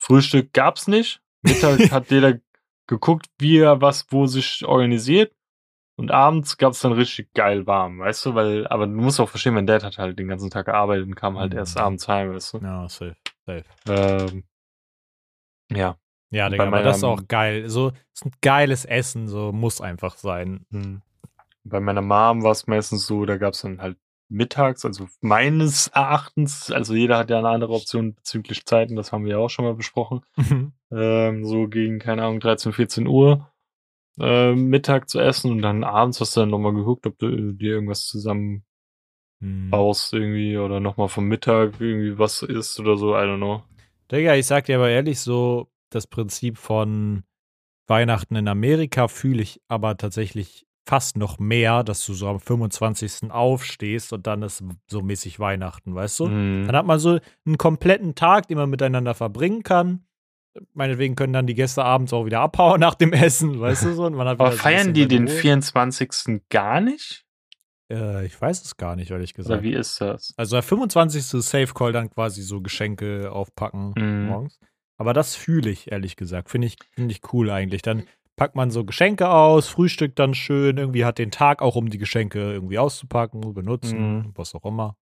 [0.00, 1.20] Frühstück gab's nicht.
[1.42, 2.40] Mittag hat jeder
[2.86, 5.34] geguckt, wie er was wo sich organisiert.
[5.96, 9.54] Und abends gab's dann richtig geil warm, weißt du, weil, aber du musst auch verstehen,
[9.54, 11.58] mein Dad hat halt den ganzen Tag gearbeitet und kam halt Mhm.
[11.58, 12.58] erst abends heim, weißt du.
[12.58, 13.16] Ja, safe.
[13.46, 13.64] Safe.
[13.88, 14.44] Ähm,
[15.72, 15.96] ja.
[16.30, 17.68] Ja, Digga, bei aber das ist meiner- auch geil.
[17.68, 20.66] So, ist ein geiles Essen, so muss einfach sein.
[20.70, 21.02] Hm.
[21.64, 23.96] Bei meiner Mom war es meistens so, da gab's dann halt
[24.30, 29.24] mittags, also meines Erachtens, also jeder hat ja eine andere Option bezüglich Zeiten, das haben
[29.24, 30.20] wir ja auch schon mal besprochen.
[30.90, 33.50] ähm, so gegen, keine Ahnung, 13, 14 Uhr
[34.20, 37.52] ähm, Mittag zu essen und dann abends hast du dann nochmal geguckt, ob du äh,
[37.54, 38.64] dir irgendwas zusammen
[39.40, 39.70] Mhm.
[39.70, 43.62] baust irgendwie oder nochmal vom Mittag irgendwie was isst oder so, I don't know.
[44.10, 47.24] Digga, ich sag dir aber ehrlich, so das Prinzip von
[47.86, 53.30] Weihnachten in Amerika fühle ich aber tatsächlich fast noch mehr, dass du so am 25.
[53.30, 56.26] aufstehst und dann ist so mäßig Weihnachten, weißt du?
[56.28, 56.66] Mhm.
[56.66, 60.04] Dann hat man so einen kompletten Tag, den man miteinander verbringen kann.
[60.72, 64.06] Meinetwegen können dann die Gäste abends auch wieder abhauen nach dem Essen, weißt du so?
[64.06, 65.36] Aber feiern die den Ruhe.
[65.36, 66.40] 24.
[66.48, 67.24] gar nicht?
[67.92, 69.60] Äh, ich weiß es gar nicht, ehrlich gesagt.
[69.60, 70.34] Oder wie ist das?
[70.36, 71.22] Also der 25.
[71.42, 74.26] Safe Call dann quasi so Geschenke aufpacken Mhm.
[74.26, 74.58] morgens.
[74.98, 76.50] Aber das fühle ich, ehrlich gesagt.
[76.50, 77.82] Finde ich, finde ich cool eigentlich.
[77.82, 78.02] Dann
[78.36, 81.98] packt man so Geschenke aus, frühstückt dann schön, irgendwie hat den Tag auch, um die
[81.98, 84.32] Geschenke irgendwie auszupacken, benutzen, Mhm.
[84.34, 84.96] was auch immer.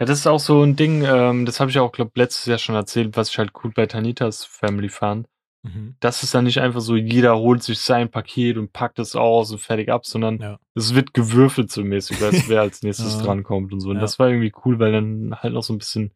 [0.00, 2.58] Ja, das ist auch so ein Ding, ähm, das habe ich auch, glaube letztes Jahr
[2.58, 5.26] schon erzählt, was ich halt cool bei Tanitas Family fand.
[5.64, 5.96] Mhm.
[5.98, 9.50] Das ist dann nicht einfach so, jeder holt sich sein Paket und packt es aus
[9.50, 10.58] und fertig ab, sondern Ja.
[10.76, 13.22] es wird gewürfelt so mäßig, du, wer als nächstes Ja.
[13.24, 13.88] drankommt und so.
[13.90, 14.00] Und Ja.
[14.02, 16.12] das war irgendwie cool, weil dann halt noch so ein bisschen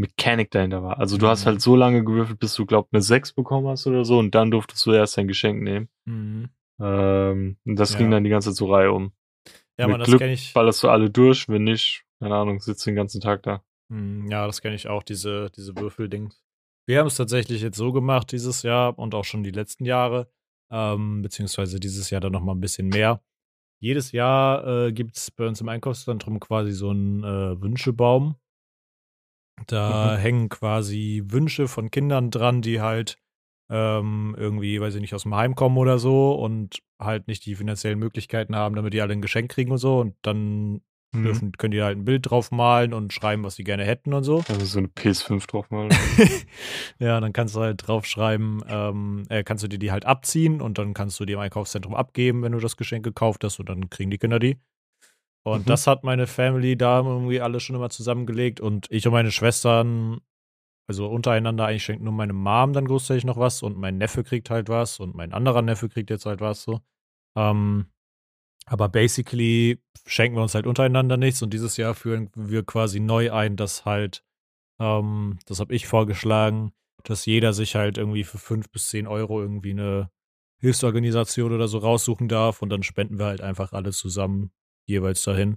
[0.00, 0.98] Mechanik dahinter war.
[0.98, 1.46] Also du hast Mhm.
[1.50, 4.50] halt so lange gewürfelt, bis du, glaub, eine 6 bekommen hast oder so und dann
[4.50, 5.88] durftest du erst dein Geschenk nehmen.
[6.06, 6.48] Mhm.
[6.80, 7.98] Ähm, und das Ja.
[7.98, 9.12] ging dann die ganze Zeit so Reihe um.
[9.78, 10.52] Ja, Mit man, das Glück kenne ich.
[10.52, 13.62] ballerst du alle durch, wenn nicht, keine Ahnung, sitzt den ganzen Tag da.
[13.88, 16.42] Mhm, Ja, das kenne ich auch, diese, diese Würfeldings.
[16.86, 20.30] Wir haben es tatsächlich jetzt so gemacht dieses Jahr und auch schon die letzten Jahre,
[20.70, 23.22] ähm, beziehungsweise dieses Jahr dann noch mal ein bisschen mehr.
[23.82, 28.36] Jedes Jahr äh, gibt es bei uns im Einkaufszentrum quasi so einen äh, Wünschebaum.
[29.66, 30.20] Da Mhm.
[30.20, 33.16] hängen quasi Wünsche von Kindern dran, die halt
[33.72, 37.54] ähm, irgendwie, weiß ich nicht, aus dem Heim kommen oder so und halt nicht die
[37.54, 40.00] finanziellen Möglichkeiten haben, damit die alle ein Geschenk kriegen und so.
[40.00, 40.80] Und dann
[41.12, 41.24] Mhm.
[41.24, 44.22] Dürfen, können die halt ein Bild drauf malen und schreiben, was sie gerne hätten und
[44.22, 44.42] so.
[44.48, 45.88] Also so eine PS5 drauf mal.
[47.00, 50.78] ja, dann kannst du halt draufschreiben, ähm, äh, kannst du dir die halt abziehen und
[50.78, 53.90] dann kannst du die im Einkaufszentrum abgeben, wenn du das Geschenk gekauft hast und dann
[53.90, 54.58] kriegen die Kinder die.
[55.42, 55.64] Und Mhm.
[55.66, 60.20] das hat meine Family da irgendwie alles schon immer zusammengelegt und ich und meine Schwestern,
[60.86, 64.50] also untereinander eigentlich schenkt nur meine Mom dann großteilig noch was und mein Neffe kriegt
[64.50, 66.80] halt was und mein anderer Neffe kriegt jetzt halt was so.
[67.36, 67.86] Ähm,
[68.66, 73.32] aber basically schenken wir uns halt untereinander nichts und dieses Jahr führen wir quasi neu
[73.32, 74.22] ein, dass halt,
[74.78, 76.72] ähm, das habe ich vorgeschlagen,
[77.02, 80.10] dass jeder sich halt irgendwie für fünf bis zehn Euro irgendwie eine
[80.60, 84.50] Hilfsorganisation oder so raussuchen darf und dann spenden wir halt einfach alle zusammen
[84.90, 85.56] jeweils dahin.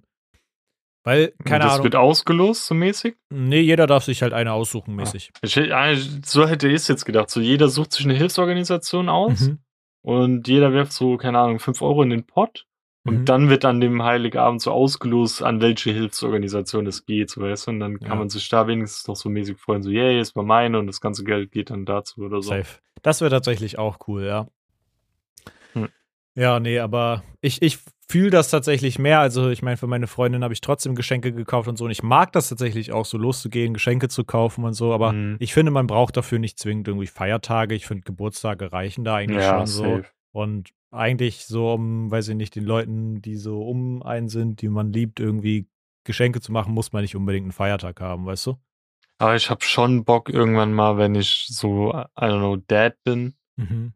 [1.05, 3.15] Weil, keine das Ahnung, wird ausgelost, so mäßig?
[3.29, 5.31] nee, jeder darf sich halt eine aussuchen mäßig.
[5.41, 7.29] Ich, hätte- eigentlich- so hätte ich es jetzt gedacht.
[7.29, 9.59] So jeder sucht sich eine Hilfsorganisation aus Mhm.
[10.01, 12.65] und jeder wirft so, keine Ahnung, 5 Euro in den Pott.
[13.05, 13.25] Und Mhm.
[13.25, 17.71] dann wird an dem Heiligabend so ausgelost, an welche Hilfsorganisation es geht, so weißt du.
[17.71, 18.15] Und dann kann Ja.
[18.15, 21.01] man sich da wenigstens noch so mäßig freuen, so, yay, ist mal meine und das
[21.01, 22.51] ganze Geld geht dann dazu oder so.
[22.51, 22.79] Safe.
[23.01, 24.47] Das wäre tatsächlich auch cool, ja.
[26.35, 29.19] Ja, nee, aber ich, ich fühle das tatsächlich mehr.
[29.19, 31.85] Also, ich meine, für meine Freundin habe ich trotzdem Geschenke gekauft und so.
[31.85, 34.93] Und ich mag das tatsächlich auch, so loszugehen, Geschenke zu kaufen und so.
[34.93, 35.37] Aber Mhm.
[35.39, 37.75] ich finde, man braucht dafür nicht zwingend irgendwie Feiertage.
[37.75, 39.97] Ich finde, Geburtstage reichen da eigentlich Ja, schon so.
[39.97, 40.05] safe.
[40.31, 44.69] Und eigentlich so, um, weiß ich nicht, den Leuten, die so um einen sind, die
[44.69, 45.67] man liebt, irgendwie
[46.03, 48.57] Geschenke zu machen, muss man nicht unbedingt einen Feiertag haben, weißt du?
[49.19, 53.35] Aber ich habe schon Bock irgendwann mal, wenn ich so, I don't know, Dad bin,
[53.55, 53.93] Mhm.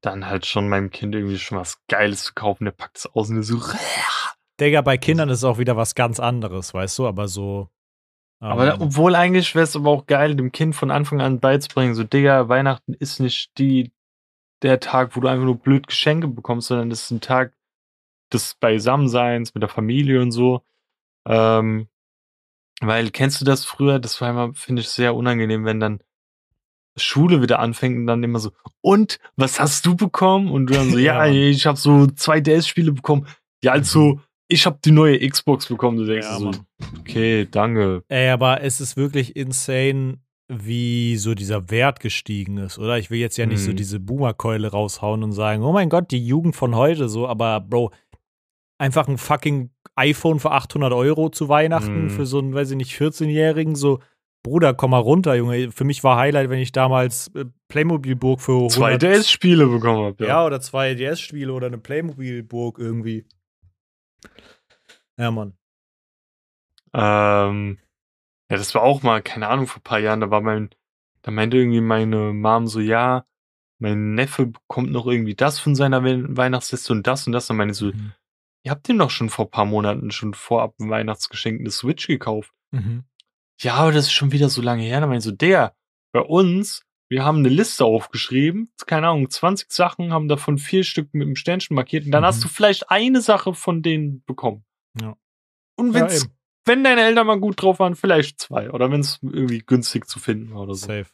[0.00, 2.64] Dann halt schon meinem Kind irgendwie schon was Geiles zu kaufen.
[2.64, 3.60] Der packt es aus und der so,
[4.60, 7.06] Digga, bei Kindern ist es auch wieder was ganz anderes, weißt du?
[7.06, 7.68] Aber so.
[8.40, 11.94] Aber ähm, obwohl eigentlich wäre es aber auch geil, dem Kind von Anfang an beizubringen,
[11.94, 13.92] so Digga, Weihnachten ist nicht die,
[14.62, 17.52] der Tag, wo du einfach nur blöd Geschenke bekommst, sondern das ist ein Tag
[18.32, 20.62] des Beisammenseins mit der Familie und so.
[21.26, 21.88] Ähm,
[22.80, 23.98] weil, kennst du das früher?
[23.98, 26.00] Das war immer, finde ich, sehr unangenehm, wenn dann
[26.98, 30.50] Schule wieder anfängt und dann immer so, und, was hast du bekommen?
[30.50, 31.32] Und du dann so, ja, Ja.
[31.32, 33.26] ich habe so zwei DS-Spiele bekommen.
[33.62, 35.98] Ja, also, ich habe die neue Xbox bekommen.
[35.98, 36.52] Du denkst Ja, so,
[37.00, 38.02] okay, danke.
[38.08, 40.18] Ey, aber es ist wirklich insane,
[40.50, 42.96] wie so dieser Wert gestiegen ist, oder?
[42.98, 43.76] Ich will jetzt ja nicht so Mhm.
[43.76, 47.90] diese Boomerkeule raushauen und sagen, oh mein Gott, die Jugend von heute so, aber Bro,
[48.78, 52.10] einfach ein fucking iPhone für 800 Euro zu Weihnachten Mhm.
[52.10, 53.98] für so einen, weiß ich nicht, 14-Jährigen, so,
[54.48, 55.70] Bruder, komm mal runter, Junge.
[55.72, 60.26] Für mich war Highlight, wenn ich damals äh, Playmobil-Burg für 100 Zwei DS-Spiele bekommen habe.
[60.26, 63.26] Ja, oder zwei DS-Spiele oder eine Playmobil-Burg irgendwie.
[65.18, 65.52] Ja, Mann.
[66.94, 67.78] Ähm,
[68.50, 70.70] ja, das war auch mal, keine Ahnung, vor ein paar Jahren, da war mein,
[71.22, 73.26] da meinte irgendwie meine Mom so, ja,
[73.78, 77.46] mein Neffe bekommt noch irgendwie das von seiner We Weihnachtsliste und das und das.
[77.46, 78.12] Dann meine ich so, Mhm.
[78.64, 82.06] ihr habt ihm doch schon vor ein paar Monaten schon vorab ein Weihnachtsgeschenk eine Switch
[82.06, 82.52] gekauft.
[82.72, 83.04] Mhm.
[83.60, 85.00] Ja, aber das ist schon wieder so lange her.
[85.00, 85.74] Dann meine ich so, der,
[86.12, 91.12] bei uns, wir haben eine Liste aufgeschrieben, keine Ahnung, 20 Sachen, haben davon vier Stück
[91.12, 92.26] mit einem Sternchen markiert und dann Mhm.
[92.26, 94.64] hast du vielleicht eine Sache von denen bekommen.
[95.00, 95.16] Ja.
[95.76, 96.32] Und Ja, wenn's, eben.
[96.66, 98.70] wenn deine Eltern mal gut drauf waren, vielleicht zwei.
[98.70, 100.86] Oder wenn es irgendwie günstig zu finden war oder so.
[100.86, 101.06] Safe.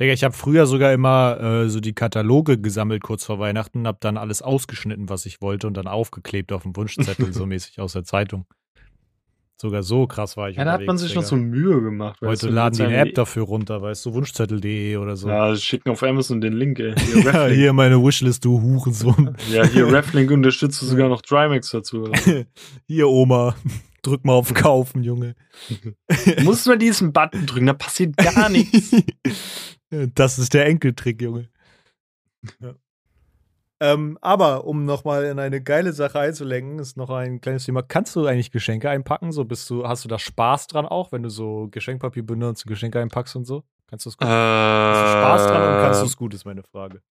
[0.00, 4.00] Digga, ich habe früher sogar immer äh, so die Kataloge gesammelt kurz vor Weihnachten, hab
[4.00, 7.92] dann alles ausgeschnitten, was ich wollte und dann aufgeklebt auf dem Wunschzettel, so mäßig aus
[7.92, 8.46] der Zeitung.
[9.56, 11.20] Sogar so krass war ich Ja, da hat man sich Digga.
[11.20, 12.20] noch so Mühe gemacht.
[12.20, 15.28] Heute du, laden die eine App dafür runter, weißt du, wunschzettel.de oder so.
[15.28, 16.92] Ja, schicken auf Amazon den Link, ey.
[16.98, 19.36] Hier, Ja, hier meine Wishlist, du Hurensohn.
[19.52, 22.10] ja, hier Reflink unterstützt du sogar noch Trimax dazu.
[22.88, 23.54] Hier, Oma,
[24.02, 25.36] drück mal auf Kaufen, Junge.
[26.42, 28.90] Muss man diesen Button drücken, da passiert gar nichts.
[30.14, 31.48] Das ist der Enkeltrick, Junge.
[32.60, 32.74] Ja.
[33.80, 37.82] Ähm, aber um nochmal in eine geile Sache einzulenken, ist noch ein kleines Thema.
[37.82, 39.32] Kannst du eigentlich Geschenke einpacken?
[39.32, 43.00] So bist du, hast du da Spaß dran auch, wenn du so Geschenkpapier benutzt, Geschenke
[43.00, 43.64] einpackst und so?
[43.88, 44.28] Kannst du das gut?
[44.28, 47.02] Hast du Spaß dran und kannst du Äh, es gut, ist meine Frage.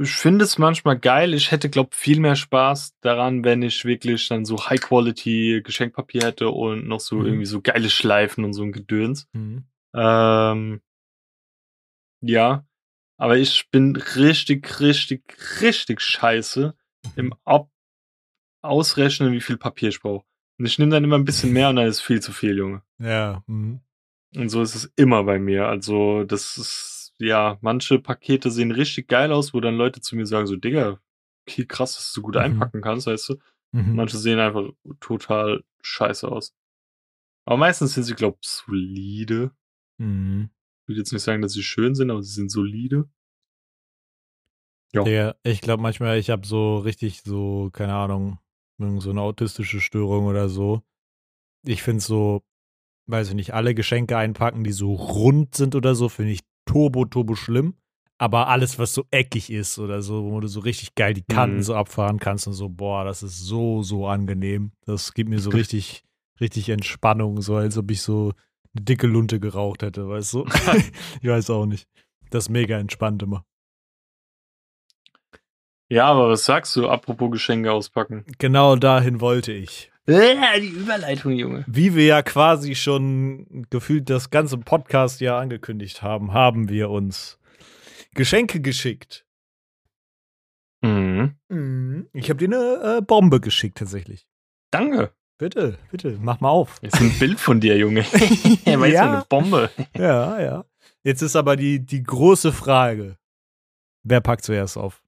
[0.00, 1.32] ich finde es manchmal geil.
[1.32, 6.50] Ich hätte, glaube viel mehr Spaß daran, wenn ich wirklich dann so High-Quality Geschenkpapier hätte
[6.50, 7.24] und noch so Mhm.
[7.26, 9.26] irgendwie so geile Schleifen und so ein Gedöns.
[9.32, 9.64] Mhm.
[9.94, 10.80] Ähm,
[12.20, 12.64] ja,
[13.18, 16.74] aber ich bin richtig, richtig, richtig scheiße
[17.16, 17.70] im Ab
[18.62, 20.24] Ausrechnen, wie viel Papier ich brauche.
[20.58, 22.82] Und ich nehme dann immer ein bisschen mehr und dann ist viel zu viel, Junge.
[22.98, 23.44] Ja.
[23.46, 23.80] Mhm.
[24.36, 25.68] Und so ist es immer bei mir.
[25.68, 30.26] Also, das ist, ja, manche Pakete sehen richtig geil aus, wo dann Leute zu mir
[30.26, 30.98] sagen, so, Digga,
[31.46, 32.40] okay, krass, dass du gut Mhm.
[32.40, 33.38] einpacken kannst, weißt du.
[33.72, 33.94] Mhm.
[33.94, 34.68] Manche sehen einfach
[35.00, 36.54] total scheiße aus.
[37.46, 39.52] Aber meistens sind sie, glaub, solide.
[39.98, 40.50] Mhm.
[40.88, 43.10] Ich will jetzt nicht sagen, dass sie schön sind, aber sie sind solide.
[44.94, 45.02] Ja.
[45.02, 48.38] Digga, ich glaube manchmal, ich habe so richtig so, keine Ahnung,
[48.78, 50.80] irgend so eine autistische Störung oder so.
[51.66, 52.42] Ich finde so,
[53.06, 57.04] weiß ich nicht, alle Geschenke einpacken, die so rund sind oder so, finde ich turbo,
[57.04, 57.74] turbo schlimm.
[58.16, 61.58] Aber alles, was so eckig ist oder so, wo du so richtig geil die Kanten
[61.58, 61.62] Mhm.
[61.64, 64.72] so abfahren kannst und so, boah, das ist so, so angenehm.
[64.86, 66.02] Das gibt mir so richtig,
[66.40, 68.32] richtig Entspannung, so als ob ich so
[68.74, 70.46] eine dicke Lunte geraucht hätte, weißt du?
[71.22, 71.88] ich weiß auch nicht.
[72.30, 73.44] Das ist mega entspannt immer.
[75.90, 78.24] Ja, aber was sagst du, apropos Geschenke auspacken?
[78.38, 79.90] Genau dahin wollte ich.
[80.06, 81.64] Äh, die Überleitung, Junge.
[81.66, 87.38] Wie wir ja quasi schon gefühlt das ganze Podcast ja angekündigt haben, haben wir uns
[88.14, 89.26] Geschenke geschickt.
[90.82, 92.08] Mhm.
[92.12, 94.26] Ich habe dir eine äh, Bombe geschickt tatsächlich.
[94.70, 95.12] Danke.
[95.38, 96.82] Bitte, bitte, mach mal auf.
[96.82, 98.02] Ist ein Bild von dir, Junge.
[98.04, 99.12] weißt du, Ja.
[99.12, 99.70] eine Bombe.
[99.96, 100.64] Ja, ja.
[101.04, 103.16] Jetzt ist aber die, die große Frage.
[104.02, 105.02] Wer packt zuerst auf?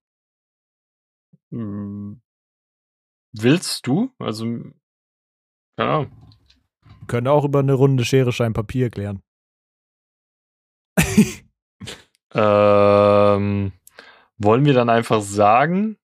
[1.51, 2.21] Hm.
[3.33, 4.13] Willst du?
[4.21, 4.45] Also,
[5.77, 6.13] keine Ahnung.
[7.09, 9.23] Könnte auch über eine Runde Schere, Stein, Papier klären.
[12.33, 13.73] Ähm,
[14.39, 15.97] wollen wir dann einfach sagen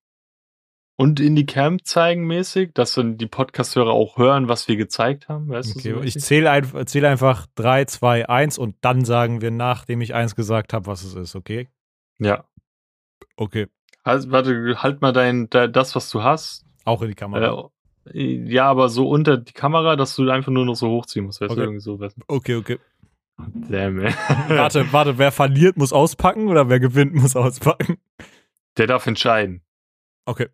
[0.97, 5.29] und in die Cam zeigen mäßig, dass dann die Podcast-Hörer auch hören, was wir gezeigt
[5.29, 5.47] haben?
[5.47, 9.41] Weißt Okay, du so ich zähle ein, zähl einfach 3, 2, 1 und dann sagen
[9.41, 11.69] wir, nachdem ich eins gesagt habe, was es ist, okay?
[12.19, 12.43] Ja.
[13.35, 13.67] Okay.
[14.03, 16.65] Halt, warte, halt mal dein, de, das, was du hast.
[16.83, 17.69] Auch in die Kamera.
[18.13, 21.41] Äh, ja, aber so unter die Kamera, dass du einfach nur noch so hochziehen musst.
[21.41, 21.59] Weißt Okay.
[21.59, 21.99] du, irgendwie so.
[21.99, 22.21] Weißt du?
[22.27, 22.79] Okay, okay.
[23.69, 24.13] Damn, ey.
[24.47, 27.97] Warte, warte, wer verliert, muss auspacken oder wer gewinnt, muss auspacken?
[28.77, 29.61] Der darf entscheiden.
[30.25, 30.47] Okay.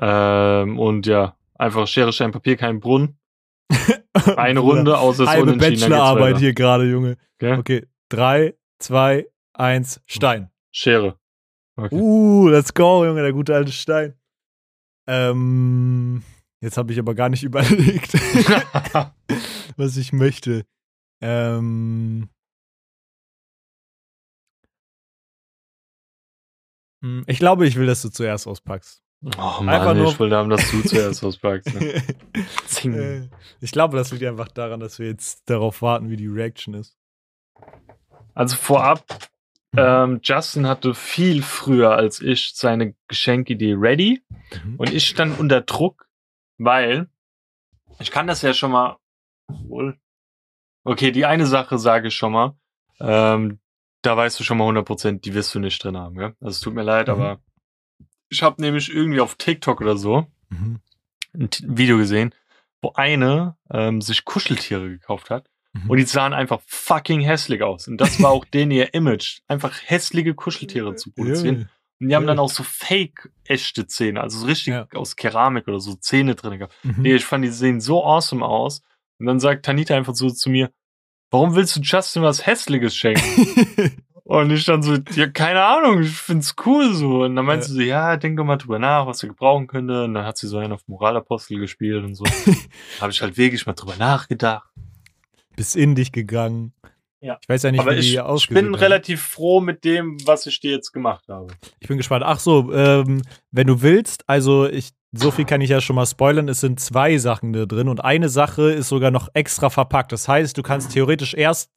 [0.00, 3.18] Ähm, und ja, einfach Schere, Stein, Papier, kein Brunnen.
[4.36, 7.16] Eine Runde, außer es Halbe Bachelorarbeit hier gerade, Junge.
[7.38, 7.58] Gell?
[7.58, 10.50] Okay, 3, 2, 1, Stein.
[10.72, 11.18] Schere.
[11.76, 11.94] Okay.
[11.94, 14.14] Uh, let's go, Junge, der gute alte Stein.
[15.06, 16.22] Ähm,
[16.62, 18.14] jetzt habe ich aber gar nicht überlegt,
[19.76, 20.64] was ich möchte.
[21.22, 22.30] Ähm,
[27.02, 29.02] hm, ich glaube, ich will, dass du zuerst auspackst.
[29.22, 31.74] Oh Mann, Einfach nur- ich will haben, dass du zuerst auspackst.
[31.78, 32.02] Ne?
[32.66, 32.94] Zing.
[32.94, 33.28] Äh,
[33.60, 36.96] ich glaube, das liegt einfach daran, dass wir jetzt darauf warten, wie die Reaction ist.
[38.34, 39.04] Also vorab,
[39.76, 44.22] ähm, Justin hatte viel früher als ich seine Geschenkidee ready
[44.64, 44.76] Mhm.
[44.76, 46.08] und ich stand unter Druck,
[46.58, 47.08] weil
[47.98, 48.96] ich kann das ja schon mal.
[49.48, 49.98] Wohl.
[50.84, 52.56] Okay, die eine Sache sage ich schon mal.
[53.00, 53.60] Ähm,
[54.02, 56.18] da weißt du schon mal 100%, die wirst du nicht drin haben.
[56.18, 56.28] Ja?
[56.40, 57.12] Also es tut mir leid, Mhm.
[57.14, 57.40] aber
[58.30, 60.80] ich habe nämlich irgendwie auf TikTok oder so Mhm.
[61.34, 62.34] ein Video gesehen,
[62.82, 65.90] wo eine ähm, sich Kuscheltiere gekauft hat Mhm.
[65.90, 67.86] und die sahen einfach fucking hässlich aus.
[67.86, 71.68] Und das war auch denen ihr Image, einfach hässliche Kuscheltiere zu produzieren.
[72.00, 72.28] Und die haben Ja.
[72.28, 74.88] dann auch so fake echte Zähne, also so richtig Ja.
[74.94, 76.74] aus Keramik oder so Zähne drin gehabt.
[76.82, 76.94] Mhm.
[77.02, 78.82] Nee, ich fand, die sehen so awesome aus.
[79.20, 80.72] Und dann sagt Tanita einfach so zu mir,
[81.30, 83.22] warum willst du Justin was Hässliches schenken?
[84.30, 87.24] Und ich dann so, ja, keine Ahnung, ich find's cool so.
[87.24, 87.68] Und dann meinte Ja.
[87.68, 90.04] sie so, ja, denk doch mal drüber nach, was sie gebrauchen könnte.
[90.04, 92.24] Und dann hat sie so einen auf Moralapostel gespielt und so.
[93.00, 94.68] Habe ich halt wirklich mal drüber nachgedacht.
[95.56, 96.72] Bis in dich gegangen.
[97.20, 97.38] Ja.
[97.42, 98.74] Ich weiß ja nicht, Aber wie ich, die ich bin haben.
[98.76, 101.48] relativ froh mit dem, was ich dir jetzt gemacht habe.
[101.80, 102.22] Ich bin gespannt.
[102.24, 106.06] Ach so, ähm, wenn du willst, also ich, so viel kann ich ja schon mal
[106.06, 106.48] spoilern.
[106.48, 110.12] Es sind zwei Sachen da drin und eine Sache ist sogar noch extra verpackt.
[110.12, 111.68] Das heißt, du kannst theoretisch erst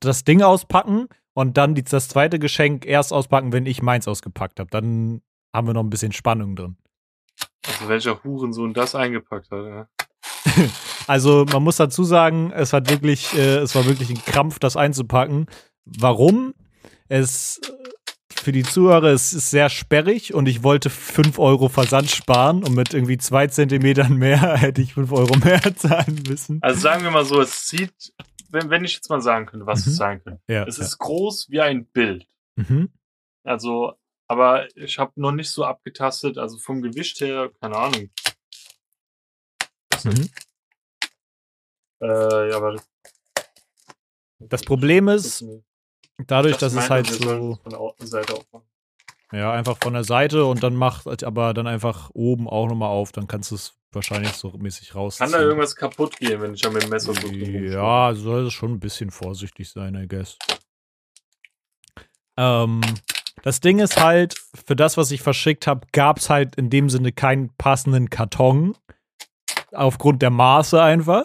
[0.00, 4.60] das Ding auspacken und dann die, das zweite Geschenk erst auspacken, wenn ich meins ausgepackt
[4.60, 4.70] habe.
[4.70, 5.22] Dann
[5.54, 6.76] haben wir noch ein bisschen Spannung drin.
[7.66, 9.64] Also welcher Hurensohn das eingepackt hat.
[9.64, 9.88] Ja.
[11.08, 14.76] Also man muss dazu sagen, es hat wirklich, äh, es war wirklich ein Krampf, das
[14.76, 15.46] einzupacken.
[15.84, 16.54] Warum?
[17.08, 17.60] Es
[18.42, 22.74] für die Zuhörer, es ist sehr sperrig und ich wollte 5 Euro Versand sparen und
[22.74, 26.58] mit irgendwie 2 Zentimetern mehr hätte ich 5 Euro mehr zahlen müssen.
[26.60, 28.12] Also sagen wir mal so, es sieht,
[28.52, 29.90] wenn, wenn ich jetzt mal sagen könnte, was Mhm.
[29.92, 30.42] es sein könnte.
[30.48, 30.84] Ja, Es ja.
[30.84, 32.26] ist groß wie ein Bild.
[32.56, 32.92] Mhm.
[33.44, 33.94] Also,
[34.28, 38.10] aber ich habe noch nicht so abgetastet, also vom Gewicht her, keine Ahnung.
[40.04, 40.28] Mhm.
[42.00, 42.76] Äh, ja, aber
[44.40, 45.44] Das Problem ist,
[46.26, 48.66] dadurch, dass es halt so, das von der Seite aufmachen.
[49.32, 53.12] Ja, einfach von der Seite und dann macht aber dann einfach oben auch nochmal auf,
[53.12, 55.30] dann kannst du es wahrscheinlich so mäßig rausziehen.
[55.30, 57.26] Kann da irgendwas kaputt gehen, wenn ich da mit dem Messer so?
[57.28, 60.38] Ja, soll es schon ein bisschen vorsichtig sein, I guess.
[62.36, 62.80] Ähm,
[63.42, 64.34] das Ding ist halt,
[64.66, 68.76] für das, was ich verschickt habe, gab es halt in dem Sinne keinen passenden Karton.
[69.72, 71.24] Aufgrund der Maße einfach.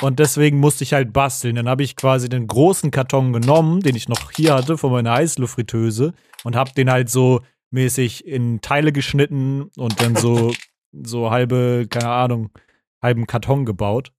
[0.00, 1.56] Und deswegen musste ich halt basteln.
[1.56, 5.12] Dann habe ich quasi den großen Karton genommen, den ich noch hier hatte von meiner
[5.12, 6.14] Heißluftfritteuse
[6.44, 10.52] und habe den halt so mäßig in Teile geschnitten und dann so
[10.92, 12.50] so halbe, keine Ahnung,
[13.02, 14.12] halben Karton gebaut.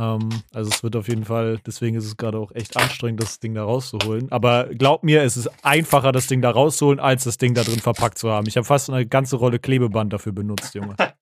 [0.00, 3.38] Ähm, also es wird auf jeden Fall, deswegen ist es gerade auch echt anstrengend, das
[3.40, 4.30] Ding da rauszuholen.
[4.32, 7.78] Aber glaub mir, es ist einfacher, das Ding da rauszuholen, als das Ding da drin
[7.80, 8.46] verpackt zu haben.
[8.48, 10.94] Ich habe fast eine ganze Rolle Klebeband dafür benutzt, Junge.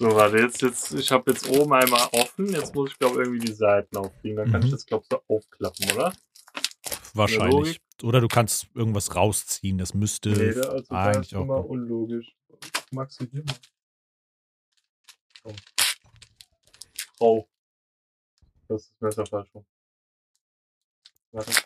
[0.00, 3.46] So, warte, jetzt, jetzt, ich habe jetzt oben einmal offen, jetzt muss ich, glaube irgendwie
[3.46, 4.36] die Seiten aufkriegen.
[4.38, 4.66] Dann kann Mhm.
[4.66, 6.12] ich das, glaube ich, so aufklappen, oder?
[7.14, 7.80] Wahrscheinlich.
[8.02, 11.42] Oder du kannst irgendwas rausziehen, das müsste Nee, also eigentlich ist auch.
[11.42, 12.34] immer unlogisch.
[12.90, 13.54] Magst du hier mal?
[15.44, 15.52] Oh.
[17.18, 17.48] Frau.
[18.68, 19.64] Das ist Messer falsch rum.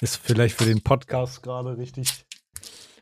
[0.00, 2.24] Ist vielleicht für den Podcast gerade richtig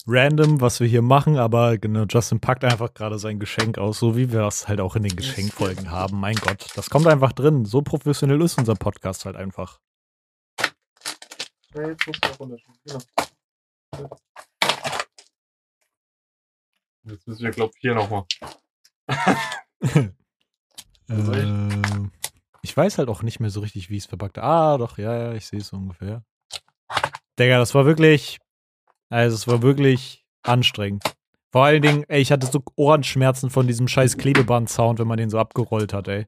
[0.07, 4.16] random, was wir hier machen, aber genau, Justin packt einfach gerade sein Geschenk aus, so
[4.16, 6.18] wie wir es halt auch in den Geschenkfolgen haben.
[6.18, 7.64] Mein Gott, das kommt einfach drin.
[7.64, 9.80] So professionell ist unser Podcast halt einfach.
[11.77, 12.79] Ja, jetzt musst du auch runterschieben.
[12.85, 14.18] Genau.
[17.05, 18.24] Jetzt müssen wir, glaube ich, hier nochmal.
[22.62, 22.77] Ich?
[22.77, 24.39] Weiß halt auch nicht mehr so richtig, wie es verpackt.
[24.39, 26.24] Ah, doch, ja, ja, ich sehe es so ungefähr.
[27.39, 28.39] Digga, das war wirklich,
[29.09, 31.03] also es war wirklich anstrengend.
[31.53, 35.31] Vor allen Dingen, ey, ich hatte so Ohrenschmerzen von diesem scheiß Klebeband-Sound, wenn man den
[35.31, 36.27] so abgerollt hat, ey.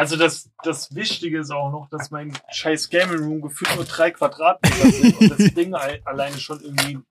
[0.00, 4.10] Also das, das Wichtige ist auch noch, dass mein scheiß Gaming Room gefühlt nur drei
[4.10, 7.04] Quadratmeter sind und das Ding al- alleine schon irgendwie einen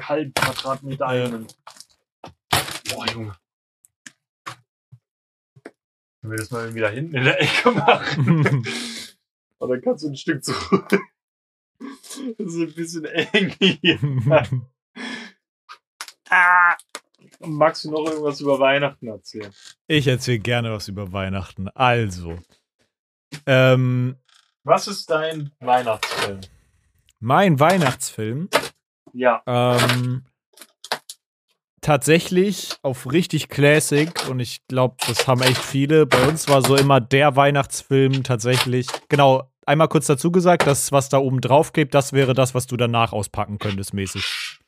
[0.00, 1.58] halben Quadratmeter einnimmt.
[2.88, 3.36] Boah, Junge.
[6.20, 8.64] Können wir das mal wieder hinten in der Ecke machen?
[9.58, 10.88] Dann kannst du ein Stück zurück.
[11.80, 13.98] Das ist ein bisschen eng hier.
[16.32, 16.76] Ah.
[17.40, 19.52] Magst du noch irgendwas über Weihnachten erzählen?
[19.86, 21.68] Ich erzähle gerne was über Weihnachten.
[21.70, 22.38] Also,
[23.46, 24.16] ähm,
[24.64, 26.40] Was ist dein Weihnachtsfilm?
[27.20, 28.48] mein Weihnachtsfilm
[29.12, 29.42] Ja.
[29.46, 30.24] Ähm,
[31.80, 36.06] tatsächlich auf richtig Classic und ich glaube, das haben echt viele.
[36.06, 38.86] Bei uns war so immer der Weihnachtsfilm tatsächlich.
[39.08, 42.66] Genau, einmal kurz dazu gesagt, das, was da oben drauf klebt, das wäre das, was
[42.66, 44.58] du danach auspacken könntest, mäßig.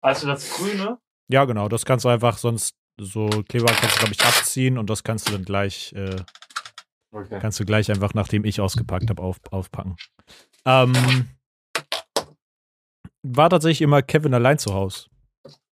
[0.00, 0.98] Also das Grüne?
[1.30, 4.90] Ja, genau, das kannst du einfach sonst so Kleber kannst du, glaube ich, abziehen und
[4.90, 6.16] das kannst du dann gleich, äh,
[7.12, 7.38] Okay.
[7.40, 9.96] kannst du gleich einfach, nachdem ich ausgepackt habe, auf, aufpacken.
[10.64, 11.28] Ähm,
[13.22, 15.08] war tatsächlich immer Kevin allein zu Hause.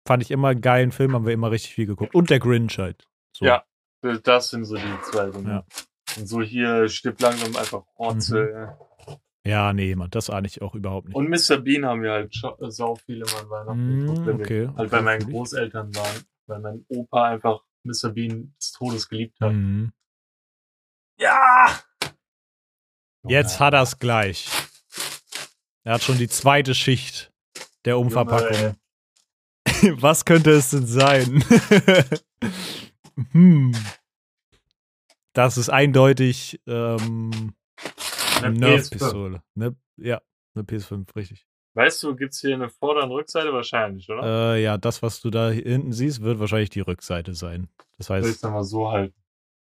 [0.07, 2.15] Fand ich immer einen geilen Film, haben wir immer richtig viel geguckt.
[2.15, 3.07] Und der Grinch halt.
[3.35, 3.45] So.
[3.45, 3.63] Ja.
[4.23, 5.49] Das sind so die zwei Dinge.
[5.49, 5.65] Ja.
[6.17, 8.77] Und so hier stirbt langsam einfach Rotze.
[9.47, 11.15] Ja, nee, Mann, das ahne ich auch überhaupt nicht.
[11.15, 11.57] Und Mr.
[11.57, 14.69] Bean haben wir halt scho- äh, sau viele Mal Weihnachten Mm, geguckt, okay.
[14.75, 15.29] halt bei meinen.
[15.31, 18.09] Großeltern waren, weil mein Opa einfach Mr.
[18.09, 19.53] Bean des Todes geliebt hat.
[19.53, 19.91] Mhm.
[21.19, 21.79] Ja!
[23.27, 24.47] Jetzt hat er es gleich.
[25.83, 27.31] Er hat schon die zweite Schicht
[27.85, 28.75] der Umverpackung.
[30.01, 31.43] Was könnte es denn sein?
[33.31, 33.73] hm.
[35.33, 37.53] Das ist eindeutig ähm,
[38.37, 38.59] Eine eine PS5.
[38.59, 39.43] Nerf-Pistole.
[39.55, 40.21] Ne, ja,
[40.55, 41.45] eine PS5, richtig.
[41.75, 43.53] Weißt du, gibt's hier eine Vorder- und Rückseite?
[43.53, 44.55] Wahrscheinlich, oder?
[44.55, 47.69] Äh, ja, das, was du da hinten siehst, wird wahrscheinlich die Rückseite sein.
[47.97, 49.13] Das heißt, dann mal so halten?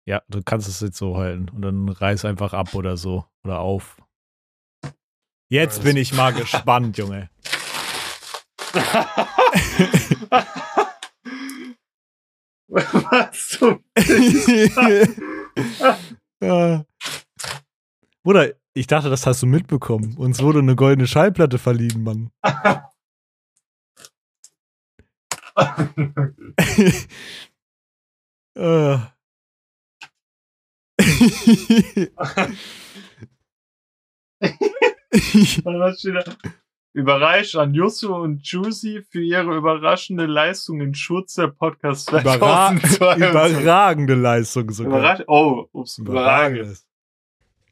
[0.05, 3.26] ja, du kannst es jetzt so halten und dann reiß einfach ab oder so.
[3.43, 3.97] Oder auf.
[5.49, 7.30] Jetzt bin ich mal gespannt, Junge.
[12.67, 13.84] Was zum
[16.41, 16.86] ja.
[18.26, 20.17] Bruder, ich dachte, das hast du mitbekommen.
[20.17, 22.32] Uns wurde eine goldene Schallplatte verliehen, Mann.
[28.57, 28.97] Äh.
[36.93, 43.57] Überreicht an Jussu und Juicy für ihre überraschende Leistung in Schutz der Podcast Überra 2022.
[43.57, 44.99] überragende Leistung sogar.
[44.99, 46.85] Überrasch oh, ups, überragend.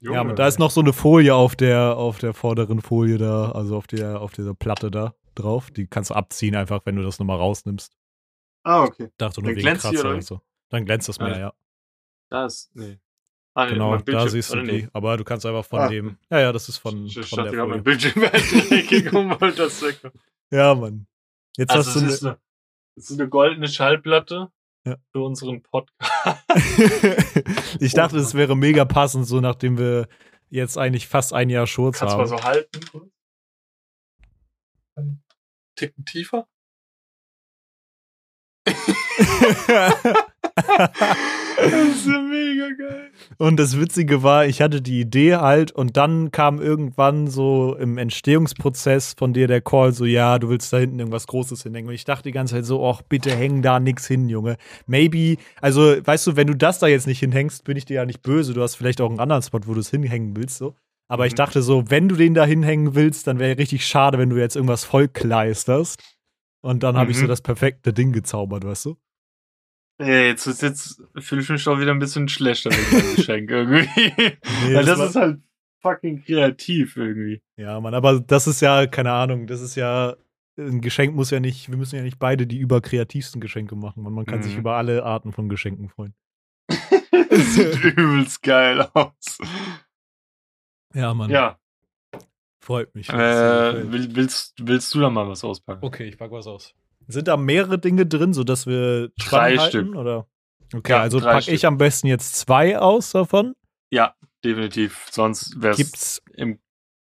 [0.03, 0.13] Überragendes.
[0.15, 3.51] Ja, aber da ist noch so eine Folie auf der, auf der vorderen Folie da,
[3.51, 5.71] also auf der, auf dieser Platte da drauf.
[5.71, 7.95] Die kannst du abziehen einfach, wenn du das nochmal rausnimmst.
[8.63, 9.09] Ah, okay.
[9.17, 10.41] Dachte nur Dann wegen glänzt Kratzer oder so.
[10.69, 11.53] Dann glänzt das mehr, Ah, ja.
[12.29, 12.99] Da ist, nee.
[13.55, 14.71] Ah, nee, Genau, da siehst du die.
[14.71, 14.87] nee.
[14.93, 15.87] Aber du kannst einfach von Ah.
[15.87, 16.17] dem.
[16.31, 17.81] Ja, ja, das ist von, Ich, ich von dachte der Folie.
[17.81, 18.21] Bildschirm
[19.39, 19.83] wollte das.
[20.51, 21.05] Ja, Mann.
[21.57, 22.37] Jetzt Also, hast du ist, eine,
[22.95, 24.51] es ist eine goldene Schallplatte
[24.86, 24.97] Ja.
[25.11, 26.43] für unseren Podcast.
[27.79, 30.07] ich dachte, es wäre mega passend, so nachdem wir
[30.49, 32.38] jetzt eigentlich fast ein Jahr Schurz Kannst du mal haben.
[32.38, 33.11] so halten?
[34.95, 35.23] Einen
[35.75, 36.47] Ticken tiefer?
[40.55, 43.11] das ist ja mega geil.
[43.37, 47.97] Und das Witzige war, ich hatte die Idee halt und dann kam irgendwann so im
[47.97, 51.89] Entstehungsprozess von dir der Call so, ja, du willst da hinten irgendwas Großes hinhängen.
[51.89, 54.57] Und ich dachte die ganze Zeit so, ach, bitte häng da nix hin, Junge.
[54.87, 58.05] Maybe, also, weißt du, wenn du das da jetzt nicht hinhängst, bin ich dir ja
[58.05, 58.53] nicht böse.
[58.53, 60.75] Du hast vielleicht auch einen anderen Spot, wo du es hinhängen willst, so.
[61.09, 61.37] Aber ich Mhm.
[61.37, 64.55] dachte so, wenn du den da hinhängen willst, dann wäre richtig schade, wenn du jetzt
[64.55, 66.01] irgendwas voll kleisterst.
[66.61, 67.29] Und dann habe ich so Mhm.
[67.29, 68.95] das perfekte Ding gezaubert, weißt du?
[70.03, 73.49] Ey, jetzt, ist- jetzt fühle ich mich doch wieder ein bisschen schlechter mit dem Geschenk
[73.49, 73.87] irgendwie.
[73.97, 75.39] Nee, Weil das das ist halt
[75.81, 77.41] fucking kreativ irgendwie.
[77.57, 80.15] Ja, Mann, aber das ist ja, keine Ahnung, das ist ja,
[80.57, 84.03] ein Geschenk muss ja nicht, wir müssen ja nicht beide die überkreativsten Geschenke machen.
[84.03, 84.59] Man, man kann sich Mhm.
[84.59, 86.13] über alle Arten von Geschenken freuen.
[87.29, 89.39] Das sieht übelst geil aus.
[90.93, 91.31] Ja, Mann.
[91.31, 91.57] Ja,
[92.59, 93.09] Freut mich.
[93.09, 95.83] äh, willst, willst du da mal was auspacken?
[95.83, 96.73] okay, ich pack was aus.
[97.07, 99.95] Sind da mehrere Dinge drin, sodass wir Drei halten, Stück.
[99.95, 100.27] Oder?
[100.73, 101.55] Okay, Ja, also drei pack Stück.
[101.55, 103.55] ich am besten jetzt zwei aus davon.
[103.91, 105.07] Ja, definitiv.
[105.11, 106.59] Sonst wäre es Gibt's, im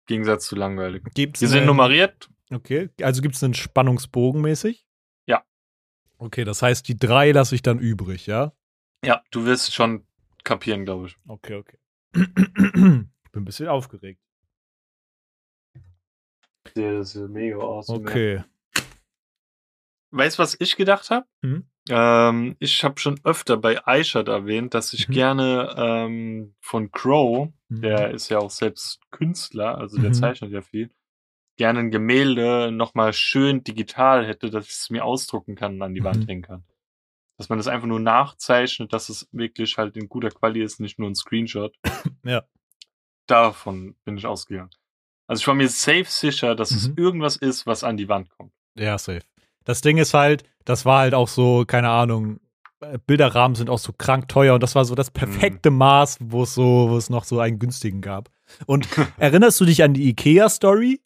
[0.07, 1.05] Gegensatz zu langweilig.
[1.14, 2.28] gibt's Die sind nummeriert.
[2.53, 4.84] Okay, also gibt's einen Spannungsbogen mäßig?
[5.26, 5.44] Ja.
[6.18, 8.53] Okay, das heißt, die drei lasse ich dann übrig, ja?
[9.05, 10.05] Ja, du wirst schon
[10.42, 11.16] kapieren, glaube ich.
[11.28, 11.78] Okay, okay.
[12.14, 14.20] ich bin ein bisschen aufgeregt.
[16.74, 18.01] Das ist mega awesome.
[18.01, 18.42] Okay.
[20.11, 21.27] Weißt du, was ich gedacht habe?
[21.43, 21.67] Hm?
[21.89, 25.13] Ähm, ich habe schon öfter bei Aishat erwähnt, dass ich Mhm.
[25.13, 27.81] gerne ähm, von Crow, Mhm.
[27.83, 30.15] der ist ja auch selbst Künstler, also der Mhm.
[30.15, 30.91] zeichnet ja viel,
[31.57, 35.95] gerne ein Gemälde nochmal schön digital hätte, dass ich es mir ausdrucken kann und an
[35.95, 36.05] die Mhm.
[36.05, 36.65] Wand hängen kann.
[37.39, 40.99] Dass man das einfach nur nachzeichnet, dass es wirklich halt in guter Qualität ist, nicht
[40.99, 41.75] nur ein Screenshot.
[42.25, 42.45] Ja.
[43.27, 44.71] Davon bin ich ausgegangen.
[45.27, 46.95] Also ich war mir safe sicher, dass es Mhm.
[46.97, 48.53] irgendwas ist, was an die Wand kommt.
[48.77, 49.23] Ja, safe.
[49.65, 52.41] Das Ding ist halt, das war halt auch so, keine Ahnung,
[52.81, 56.43] äh, Bilderrahmen sind auch so krank teuer und das war so das perfekte Maß, wo
[56.45, 58.31] es so, wo es noch so einen günstigen gab.
[58.67, 58.89] Und
[59.19, 61.01] erinnerst du dich an die IKEA-Story?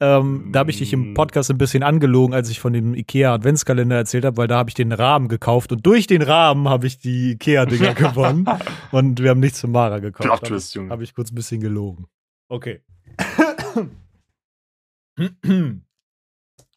[0.00, 1.14] Ähm, da habe ich dich im Mm.
[1.14, 4.74] Podcast ein bisschen angelogen, als ich von dem IKEA-Adventskalender erzählt habe, weil da habe ich
[4.74, 8.46] den Rahmen gekauft und durch den Rahmen habe ich die IKEA-Dinger gewonnen
[8.90, 10.26] und wir haben nichts für Mara gekauft.
[10.26, 10.90] Plot Twist, Junge.
[10.90, 12.06] Habe ich kurz ein bisschen gelogen.
[12.48, 12.82] Okay.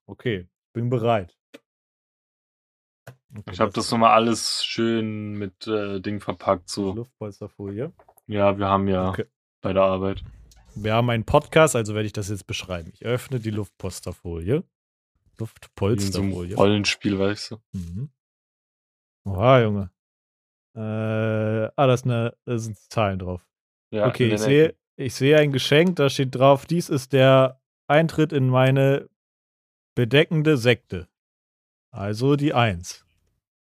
[0.06, 1.36] okay, bin bereit.
[3.38, 6.70] Okay, Ich habe das nochmal alles schön mit äh, Ding verpackt.
[6.70, 7.92] So, Luftpolsterfolie.
[8.28, 9.26] ja, wir haben ja Okay.
[9.62, 10.24] bei der Arbeit.
[10.76, 12.92] Wir haben einen Podcast, also werde ich das jetzt beschreiben.
[12.94, 14.56] Ich öffne die Luftpolsterfolie.
[14.58, 16.50] In so Luftpolsterfolie.
[16.52, 17.58] einem Rollenspiel, weißt du.
[17.74, 18.10] Mhm.
[19.26, 19.92] Oha, Junge.
[20.76, 23.46] Äh, ah, da, eine, da sind Zahlen drauf.
[23.92, 28.34] Ja, okay, ich sehe, ich sehe ein Geschenk, da steht drauf, dies ist der Eintritt
[28.34, 29.10] in meine
[29.96, 31.08] bedeckende Sekte.
[31.92, 33.06] Also die Eins.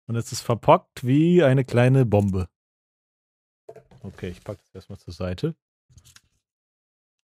[0.07, 2.47] Und es ist verpackt wie eine kleine Bombe.
[4.01, 5.55] Okay, ich packe das erstmal zur Seite.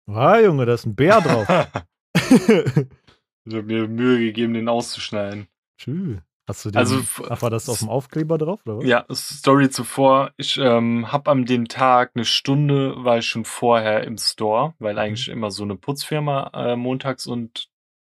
[0.08, 1.48] Ah, Junge, da ist ein Bär drauf.
[2.16, 5.48] ich habe mir Mühe gegeben, den auszuschneiden.
[5.78, 6.20] Tschüss.
[6.46, 7.00] Hast du den, Also,
[7.30, 8.86] ach, war das auf dem Aufkleber drauf, oder was?
[8.86, 10.34] Ja, Story zuvor.
[10.36, 15.00] Ich ähm, habe am den Tag eine Stunde war ich schon vorher im Store, weil
[15.00, 17.70] eigentlich immer so eine Putzfirma äh, montags und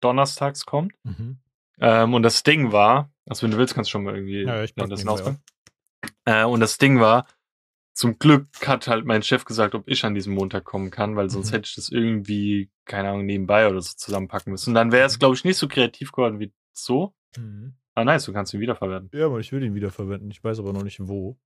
[0.05, 0.93] donnerstags kommt.
[1.03, 1.39] Mhm.
[1.79, 4.63] Ähm, und das Ding war, also wenn du willst, kannst du schon mal irgendwie Ja,
[4.63, 5.41] ich das hinauspacken.
[6.25, 7.27] Äh, und das Ding war,
[7.93, 11.29] zum Glück hat halt mein Chef gesagt, ob ich an diesem Montag kommen kann, weil
[11.29, 11.55] sonst Mhm.
[11.55, 14.71] hätte ich das irgendwie, keine Ahnung, nebenbei oder so zusammenpacken müssen.
[14.71, 15.19] Und dann wäre es, Mhm.
[15.19, 17.13] glaube ich, nicht so kreativ geworden wie so.
[17.37, 17.75] Mhm.
[17.93, 19.09] Ah, nice, du kannst ihn wiederverwerten.
[19.13, 20.29] Ja, aber ich will ihn wiederverwenden.
[20.29, 21.37] Ich weiß aber noch nicht wo.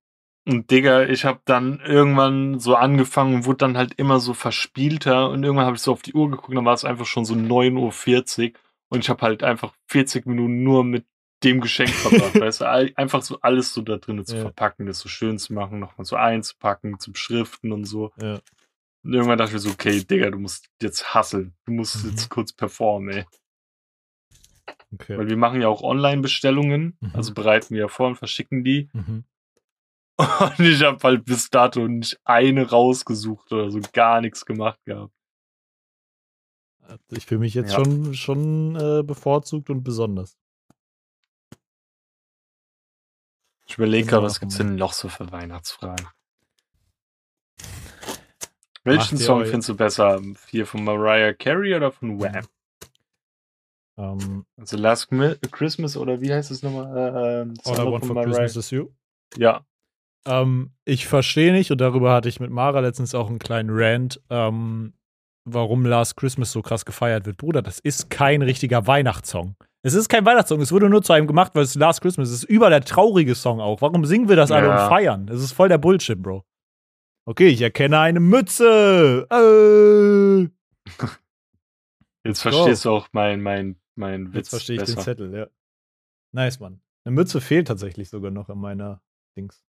[0.47, 5.29] Und Digga, ich habe dann irgendwann so angefangen und wurde dann halt immer so verspielter
[5.29, 7.35] und irgendwann habe ich so auf die Uhr geguckt, dann war es einfach schon so
[7.35, 8.59] 9.40 Uhr
[8.89, 11.05] und ich habe halt einfach 40 Minuten nur mit
[11.43, 12.65] dem Geschenk verbracht, weißt du,
[12.97, 14.41] einfach so alles so da drinnen zu Ja.
[14.41, 18.11] verpacken, das so schön zu machen, nochmal so einzupacken, zum Schriften und so.
[18.21, 18.39] Ja.
[19.03, 22.09] Und irgendwann dachte ich so, okay, Digga, du musst jetzt hustlen, du musst Mhm.
[22.09, 23.25] jetzt kurz performen, ey.
[24.93, 25.17] Okay.
[25.17, 27.11] Weil wir machen ja auch Online-Bestellungen, Mhm.
[27.13, 28.89] also bereiten wir ja vor und verschicken die.
[28.93, 29.23] Mhm.
[30.19, 35.13] Und ich habe halt bis dato nicht eine rausgesucht oder so gar nichts gemacht gehabt.
[37.11, 37.75] Ich fühle mich jetzt Ja.
[37.75, 40.37] schon, schon äh, bevorzugt und besonders.
[43.65, 46.07] Ich überlege gerade, was gibt's denn noch so für Weihnachtsfragen?
[48.83, 50.21] Welchen Song findest du besser?
[50.49, 52.45] Hier von Mariah Carey oder von Wham?
[53.97, 55.09] Ähm, Also Last
[55.51, 56.97] Christmas oder wie heißt es nochmal?
[56.97, 58.89] Äh, ähm, All I Want von for Christmas is You.
[59.37, 59.65] Ja.
[60.25, 64.21] Ähm, ich verstehe nicht, und darüber hatte ich mit Mara letztens auch einen kleinen Rant,
[64.29, 64.93] ähm,
[65.45, 67.37] warum Last Christmas so krass gefeiert wird.
[67.37, 69.55] Bruder, das ist kein richtiger Weihnachtssong.
[69.81, 72.43] Es ist kein Weihnachtssong, es wurde nur zu einem gemacht, weil es Last Christmas ist.
[72.43, 73.81] Über der traurige Song auch.
[73.81, 74.83] Warum singen wir das alle Ja.
[74.83, 75.29] und feiern?
[75.29, 76.43] Es ist voll der Bullshit, Bro.
[77.25, 79.25] Okay, ich erkenne eine Mütze.
[79.31, 80.49] Äh.
[82.25, 84.95] Jetzt verstehst du auch mein, mein, mein Witz Jetzt verstehe ich besser.
[84.95, 85.47] den Zettel, ja.
[86.33, 86.81] Nice, Mann.
[87.05, 89.01] Eine Mütze fehlt tatsächlich sogar noch in meiner
[89.37, 89.63] Dings.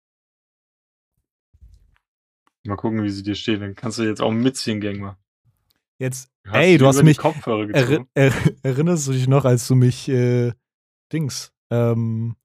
[2.71, 3.61] Mal gucken, wie sie dir steht.
[3.61, 5.17] Dann kannst du jetzt auch ein Mützchen-Gang machen.
[5.99, 7.19] Jetzt, Hast ey, du hast mich.
[7.19, 10.53] Kopfhörer Er, er, erinnerst du dich noch, als du mich, äh,
[11.13, 12.37] Dings, ähm,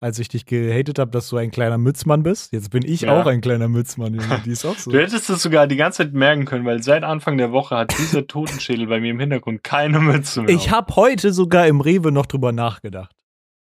[0.00, 2.52] als ich dich gehatet habe, dass du ein kleiner Mützmann bist?
[2.52, 3.20] Jetzt bin ich Ja.
[3.20, 4.18] auch ein kleiner Mützmann.
[4.44, 4.90] Die ist auch so.
[4.90, 7.96] Du hättest es sogar die ganze Zeit merken können, weil seit Anfang der Woche hat
[7.98, 10.54] dieser Totenschädel bei mir im Hintergrund keine Mütze mehr.
[10.54, 13.12] Ich habe heute sogar im Rewe noch drüber nachgedacht.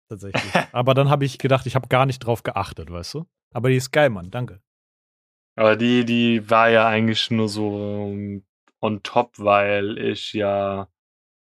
[0.09, 0.43] Tatsächlich.
[0.73, 3.27] Aber dann habe ich gedacht, ich habe gar nicht drauf geachtet, weißt du?
[3.53, 4.31] Aber die ist geil, Mann.
[4.31, 4.61] Danke.
[5.57, 8.45] Aber die, die war ja eigentlich nur so ähm,
[8.81, 10.89] on top, weil ich ja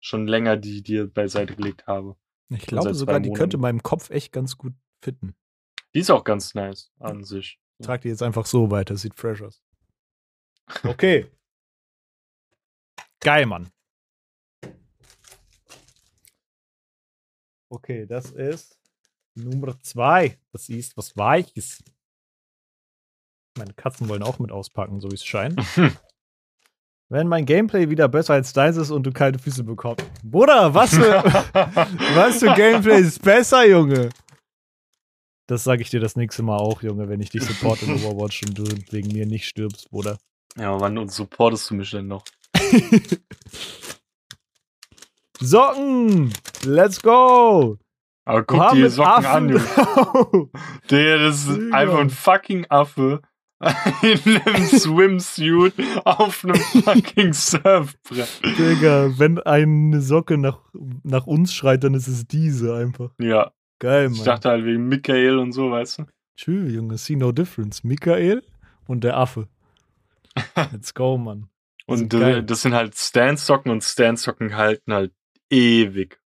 [0.01, 2.17] schon länger die dir beiseite gelegt habe.
[2.51, 5.35] Ich Schon glaube sogar, die könnte meinem Kopf echt ganz gut fitten.
[5.95, 7.59] Die ist auch ganz nice an sich.
[7.83, 9.63] Trag die jetzt einfach so weiter, sieht fresh aus.
[10.85, 11.27] Okay.
[13.21, 13.71] Geil, Mann.
[17.71, 18.79] Okay, das ist
[19.35, 20.39] Nummer zwei.
[20.53, 21.83] Das ist was Weiches.
[23.59, 25.61] Meine Katzen wollen auch mit auspacken, so wie es scheint.
[27.11, 30.07] Wenn mein Gameplay wieder besser als deins ist und du kalte Füße bekommst.
[30.25, 31.23] Bruder, was für,
[32.15, 34.09] was für Gameplay ist besser, Junge?
[35.47, 38.45] Das sage ich dir das nächste Mal auch, Junge, wenn ich dich supporte in Overwatch
[38.45, 40.17] und du wegen mir nicht stirbst, Bruder.
[40.57, 42.25] ja, wann und supportest du mich denn noch?
[45.41, 46.33] Socken!
[46.65, 47.77] Let's go!
[48.25, 49.65] Aber guck dir Socken an, Junge.
[50.91, 53.21] Digga, das ist einfach ein fucking Affe
[54.03, 58.29] in einem Swimsuit auf einem fucking Surfbrett.
[58.59, 60.59] Digga, wenn eine Socke nach,
[61.05, 63.11] nach uns schreit, dann ist es diese einfach.
[63.21, 63.53] Ja,
[63.83, 64.27] Geil, ich Mann.
[64.27, 66.05] dachte halt wegen Michael und so, weißt du?
[66.37, 67.83] Tschüss, Junge, see no difference.
[67.83, 68.45] Michael
[68.87, 69.49] und der Affe.
[70.73, 71.49] Let's go, Mann.
[71.87, 75.13] Und sind das sind halt Stance-Socken und Stance-Socken halten halt
[75.51, 76.21] ewig.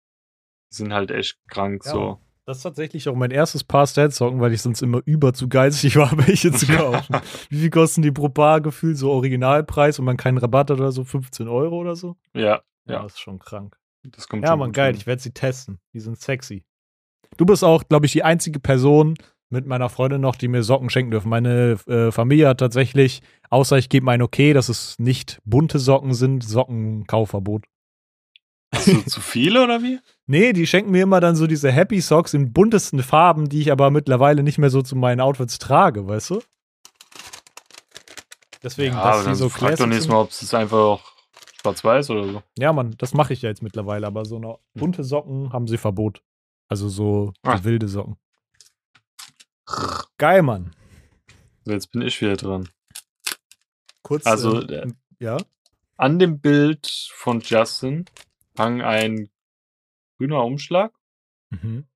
[0.70, 1.92] Die sind halt echt krank Ja.
[1.92, 2.20] so.
[2.46, 5.96] Das ist tatsächlich auch mein erstes Paar Stats-Socken, weil ich sonst immer über zu geizig
[5.96, 7.16] war, welche zu kaufen.
[7.50, 8.96] Wie viel kosten die pro Paar gefühlt?
[8.96, 11.02] So Originalpreis und man keinen Rabatt hat oder so?
[11.02, 12.16] 15 Euro oder so?
[12.34, 13.02] Ja, Ja, Ja.
[13.02, 13.76] das ist schon krank.
[14.04, 14.92] das kommt Ja, gut geil.
[14.92, 14.96] hin.
[14.96, 15.80] Ich werde sie testen.
[15.92, 16.64] Die sind sexy.
[17.36, 19.14] Du bist auch, glaube ich, die einzige Person
[19.50, 21.28] mit meiner Freundin noch, die mir Socken schenken dürfen.
[21.28, 26.14] Meine äh, Familie hat tatsächlich, außer ich gebe mein Okay, dass es nicht bunte Socken
[26.14, 27.64] sind, Sockenkaufverbot.
[28.74, 29.98] Hast du zu viele oder wie?
[30.28, 33.70] Nee, die schenken mir immer dann so diese Happy Socks in buntesten Farben, die ich
[33.70, 36.42] aber mittlerweile nicht mehr so zu meinen Outfits trage, weißt du?
[38.60, 40.08] Deswegen, ja, dass dann so frag doch nächstes.
[40.08, 41.12] Mal, ob es einfach auch
[41.60, 42.42] schwarz-weiß oder so.
[42.58, 45.78] Ja, Mann, das mache ich ja jetzt mittlerweile, aber so eine bunte Socken haben sie
[45.78, 46.22] Verbot.
[46.68, 47.62] Also so, Ah.
[47.62, 48.16] wilde Socken.
[50.18, 50.74] Geil, Mann.
[51.64, 52.68] So, jetzt bin ich wieder dran.
[54.02, 54.26] Kurz.
[54.26, 55.36] Also, ähm, äh, ja.
[55.96, 58.04] An dem Bild von Justin
[58.58, 59.30] hang ein
[60.18, 60.92] grüner Umschlag.
[61.50, 61.86] Mhm.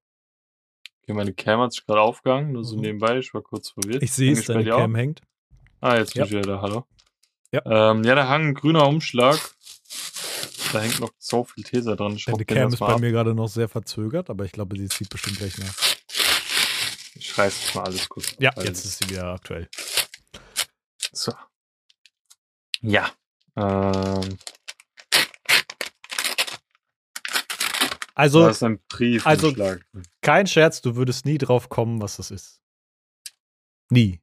[1.03, 2.83] Okay, meine Cam hat sich gerade aufgehangen, nur so Mhm.
[2.83, 3.19] nebenbei.
[3.19, 4.03] Ich war kurz verwirrt.
[4.03, 4.81] Ich sehe es, deine dir auch?
[4.81, 5.23] Cam hängt.
[5.81, 6.25] Ah, jetzt bin Ja.
[6.27, 6.61] ich wieder da.
[6.63, 6.87] Hallo.
[7.53, 7.63] Ja.
[7.91, 9.39] Ähm, ja, da hang ein grüner Umschlag.
[10.73, 12.13] Da hängt noch so viel Tesa dran.
[12.15, 13.01] Ich Deine Cam ist bei ab.
[13.01, 15.75] mir gerade noch sehr verzögert, aber ich glaube, sie zieht bestimmt gleich nach.
[17.17, 18.33] Ich reiß jetzt mal alles kurz.
[18.33, 19.69] ab, Ja, weil- jetzt ist sie wieder aktuell.
[21.13, 21.33] So.
[22.83, 23.11] Ja.
[23.57, 24.39] Ähm,
[28.21, 29.27] Also, da ist ein Brief.
[29.27, 29.53] also-
[30.23, 32.61] kein Scherz, du würdest nie drauf kommen, was das ist.
[33.91, 34.21] Nie.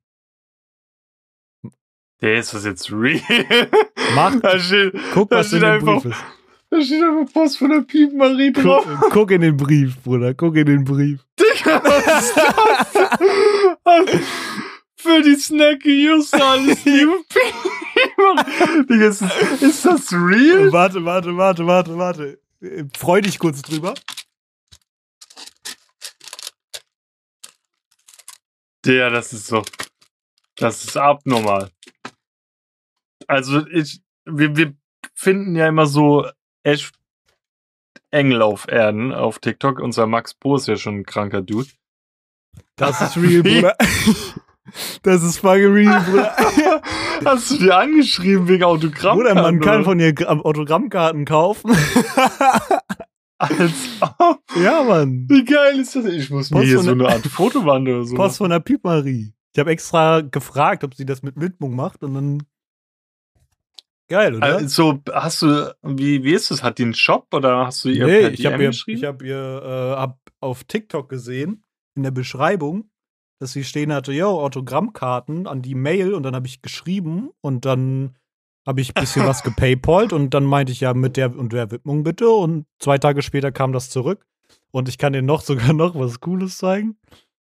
[2.21, 3.21] Der ist das jetzt real?
[4.15, 6.23] Mach- steht, Guck, was in dem einfach, Brief ist.
[6.69, 8.85] da steht einfach Post von der Piep-Marie drauf.
[8.99, 10.33] Guck, guck in den Brief, Bruder.
[10.33, 11.25] Guck in den Brief.
[11.39, 14.21] Digga, was ist das?
[14.99, 17.19] Für die Snacky Just alles liebe.
[18.89, 19.21] Digga, ist,
[19.61, 20.71] ist das real?
[20.71, 22.39] Warte, warte, warte, warte, warte.
[22.61, 23.93] Äh, Freu dich kurz drüber.
[28.85, 29.63] Der, das ist so.
[30.55, 31.71] Das ist abnormal.
[33.27, 34.73] Also, ich, wir, wir
[35.13, 36.29] finden ja immer so
[36.63, 36.93] echt
[38.11, 39.79] Engel auf Erden auf TikTok.
[39.79, 41.69] Unser Max Bo ist ja schon ein kranker Dude.
[42.75, 43.75] Das ist real, Bruder.
[45.03, 46.81] Das ist fucking real, Bruder.
[47.25, 49.17] Hast du dir angeschrieben wegen Autogramm?
[49.17, 51.71] Bruder, man kann von ihr Gra- Autogrammkarten kaufen.
[53.39, 53.71] Als
[54.17, 54.39] ob.
[54.61, 55.25] ja, Mann.
[55.29, 56.05] Wie geil ist das?
[56.05, 58.15] Ich muss mir Post hier von so eine Art Fotowand oder so.
[58.15, 59.33] Post von der Piep-Marie.
[59.53, 62.43] Ich habe extra gefragt, ob sie das mit Widmung macht und dann
[64.09, 64.45] Geil, oder?
[64.45, 66.63] Also, hast du, wie, wie ist das?
[66.63, 69.35] Hat die einen Shop oder hast du ihr nee, ich habe ihr, ich hab ihr
[69.63, 71.65] äh, hab auf TikTok gesehen,
[71.95, 72.89] in der Beschreibung,
[73.39, 77.65] dass sie stehen hatte, yo, Autogrammkarten an die Mail und dann habe ich geschrieben und
[77.65, 78.15] dann
[78.65, 81.71] habe ich ein bisschen was gepaypalt und dann meinte ich ja mit der und der
[81.71, 84.25] Widmung bitte und zwei Tage später kam das zurück
[84.71, 86.97] und ich kann dir noch sogar noch was Cooles zeigen.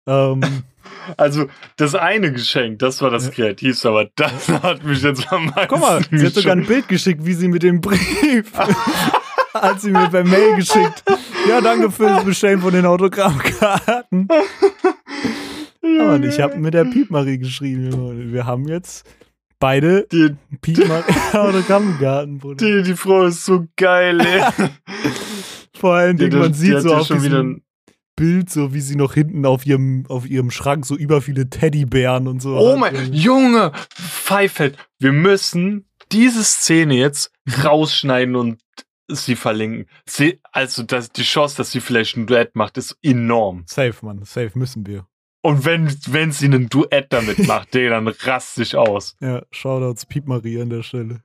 [0.07, 0.40] Ähm,
[1.16, 5.68] Also, das eine Geschenk, das war das kreativste, aber das hat mich jetzt am meisten
[5.68, 8.53] guck mal, sie hat sogar ein Bild geschickt, wie sie mit dem Brief
[9.55, 11.05] hat sie mir per Mail geschickt.
[11.49, 14.28] Ja, danke fürs Bestellen von den Autogrammkarten.
[15.83, 18.33] Ja, und ich habe mit der Piepmarie geschrieben.
[18.33, 19.05] Wir haben jetzt
[19.59, 22.64] beide die, Piepmarie Autogrammkarten, Bruder.
[22.64, 24.43] die, die Frau ist so geil, ey.
[25.76, 27.45] Vor allen Die, Dingen, man die sieht hat so auf schon wieder
[28.14, 32.28] Bild, so wie sie noch hinten auf ihrem, auf ihrem Schrank so über viele Teddybären
[32.28, 32.57] und so.
[32.57, 32.78] Oh hat.
[32.93, 37.33] mein, Junge, Pfeifeld, wir müssen diese Szene jetzt
[37.64, 38.61] rausschneiden und
[39.09, 39.87] sie verlinken.
[40.07, 43.64] Sie, also das, die Chance, dass sie vielleicht ein Duett macht, ist enorm.
[43.66, 45.07] Safe, Mann, safe müssen wir.
[45.43, 49.16] Und wenn, wenn sie ein Duett damit macht, Digga, dann rast sich aus.
[49.20, 51.22] Ja, Shoutouts Piepmarie an der Stelle.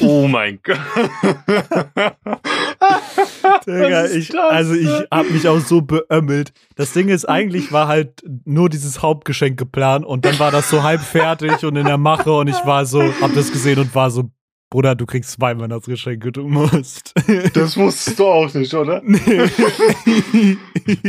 [0.00, 0.78] Oh mein Gott.
[3.66, 6.52] Digga, ich, also ich hab mich auch so beömmelt.
[6.76, 10.82] Das Ding ist, eigentlich war halt nur dieses Hauptgeschenk geplant und dann war das so
[10.82, 14.10] halb fertig und in der Mache und ich war so, hab das gesehen und war
[14.10, 14.30] so,
[14.70, 17.14] Bruder, du kriegst zwei Weihnachtsgeschenke, du musst.
[17.54, 19.00] Das wusstest du auch nicht, oder?
[19.04, 20.58] nee.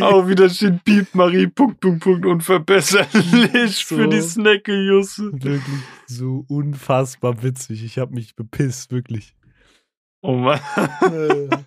[0.01, 3.97] Auch wieder steht Piep Marie, Punkt, Punkt, Punkt, unverbesserlich So.
[3.97, 5.31] für die Snacke, Jusse.
[5.33, 7.83] wirklich so unfassbar witzig.
[7.83, 9.35] Ich hab mich bepisst, wirklich.
[10.21, 10.59] Oh Mann.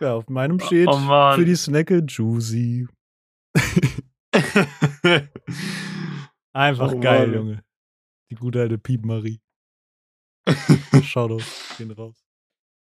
[0.00, 1.38] Ja, auf meinem steht Oh Mann.
[1.38, 2.88] für die Snacke Juicy.
[6.52, 7.36] Einfach Oh geil, Mann.
[7.36, 7.64] Junge.
[8.30, 9.40] Die gute alte Piep-Marie.
[11.02, 11.42] Shoutout,
[11.78, 12.24] gehen raus.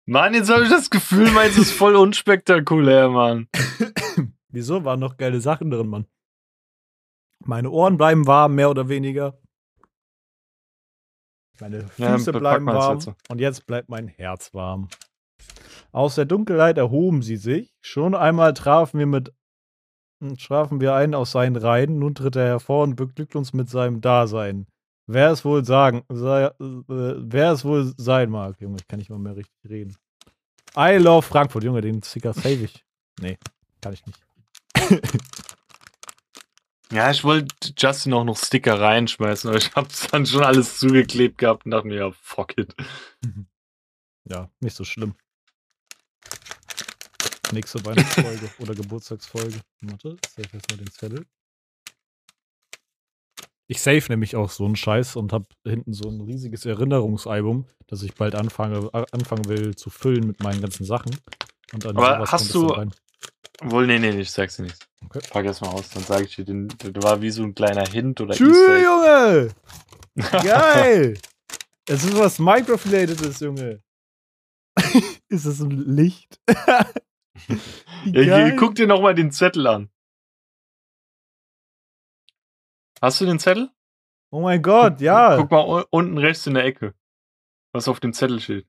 [0.06, 3.48] Mann, jetzt habe ich das Gefühl, meins ist voll unspektakulär, Mann.
[4.50, 4.84] Wieso?
[4.84, 6.06] Waren noch geile Sachen drin, Mann.
[7.46, 9.40] Meine Ohren bleiben warm, mehr oder weniger.
[11.60, 12.94] Meine Ja, Füße bepack bleiben warm.
[12.96, 13.16] jetzt so.
[13.30, 14.88] Und jetzt bleibt mein Herz warm.
[15.92, 17.72] Aus der Dunkelheit erhoben sie sich.
[17.82, 19.34] Schon einmal trafen wir mit
[20.38, 22.00] trafen wir einen aus seinen Reihen.
[22.00, 24.68] Nun tritt er hervor und beglückt uns mit seinem Dasein.
[25.12, 28.62] Wer es wohl sagen, sei, äh, wer es wohl sein mag.
[28.62, 29.98] Junge, ich kann nicht mal mehr richtig reden.
[30.78, 32.86] I love Frankfurt, Junge, den Sticker save ich.
[33.20, 33.40] Nee,
[33.82, 34.22] kann ich nicht.
[36.92, 41.38] Ja, ich wollte Justin auch noch Sticker reinschmeißen, aber ich hab's dann schon alles zugeklebt
[41.38, 42.76] gehabt und dachte mir, ja, fuck it.
[44.28, 45.14] Ja, nicht so schlimm.
[47.52, 49.60] Nächste Weihnachtsfolge oder Geburtstagsfolge.
[49.82, 51.28] Warte, save jetzt mal den Zettel.
[53.72, 58.02] Ich save nämlich auch so einen Scheiß und habe hinten so ein riesiges Erinnerungsalbum, das
[58.02, 61.16] ich bald anfange, anfangen will zu füllen mit meinen ganzen Sachen.
[61.86, 62.76] Aber hast du-.
[63.62, 64.88] Wohl, nee, nee, ich sag's dir nicht.
[65.06, 65.20] Okay.
[65.30, 67.86] Pack erst mal aus, dann sage ich dir, den, der war wie so ein kleiner
[67.86, 68.58] Hint oder Tschüss.
[68.58, 69.52] Junge!
[70.32, 71.20] Geil!
[71.88, 73.84] Es ist was Minecraft-relatedes, Junge.
[75.30, 76.40] ist es ein Licht?
[78.06, 79.90] Ja, hier, guck dir noch mal den Zettel an.
[83.02, 83.70] Hast du den Zettel?
[84.32, 85.38] Oh mein Gott, ja.
[85.38, 86.94] Guck mal unten rechts in der Ecke,
[87.74, 88.68] was auf dem Zettel steht.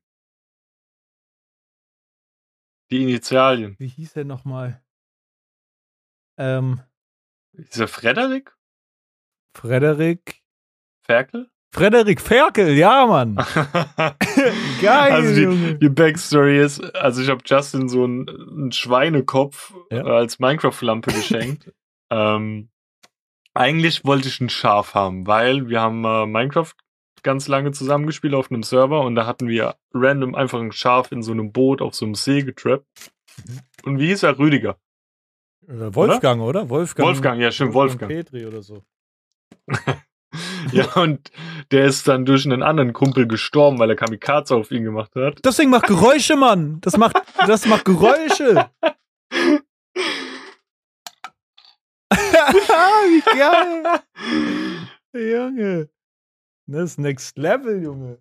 [2.91, 3.77] Die Initialien.
[3.79, 4.83] Wie hieß der nochmal?
[6.39, 6.81] Ähm,
[7.53, 8.57] Ist der Frederik?
[9.57, 10.43] Frederik.
[11.05, 11.51] Ferkel?
[11.73, 13.37] Frederik Ferkel, ja, Mann.
[14.83, 20.03] Geil, Also die, die Backstory ist, also ich habe Justin so einen, einen Schweinekopf Ja.
[20.03, 21.73] als Minecraft-Lampe geschenkt.
[22.11, 22.71] ähm,
[23.55, 26.73] eigentlich wollte ich ein Schaf haben, weil wir haben äh, Minecraft
[27.23, 31.23] ganz lange zusammengespielt auf einem Server und da hatten wir random einfach ein Schaf in
[31.23, 32.87] so einem Boot auf so einem See getrappt.
[33.45, 33.61] Mhm.
[33.85, 34.39] Und wie hieß er?
[34.39, 34.79] Rüdiger.
[35.67, 36.69] Äh, Wolfgang, oder?
[36.69, 37.09] Wolfgang.
[37.09, 38.11] Wolfgang, ja, stimmt, Wolfgang.
[38.11, 38.83] Petri oder so.
[40.73, 41.31] Ja, und
[41.71, 45.39] der ist dann durch einen anderen Kumpel gestorben, weil er Kamikaze auf ihn gemacht hat.
[45.43, 46.81] Das Ding macht Geräusche, Mann.
[46.83, 48.71] Das macht, das macht Geräusche.
[53.11, 54.01] Wie geil.
[55.33, 55.89] Junge.
[56.67, 58.19] Das ist Next Level, Junge.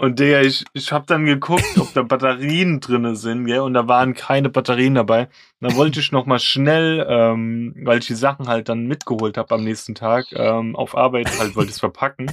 [0.00, 3.86] Und Digga, ich, ich hab dann geguckt, ob da Batterien drinne sind, gell, und da
[3.86, 5.24] waren keine Batterien dabei.
[5.60, 9.36] Und dann wollte ich noch mal schnell, ähm, weil ich die Sachen halt dann mitgeholt
[9.36, 12.32] habe am nächsten Tag, ähm, auf Arbeit halt wollte ich es verpacken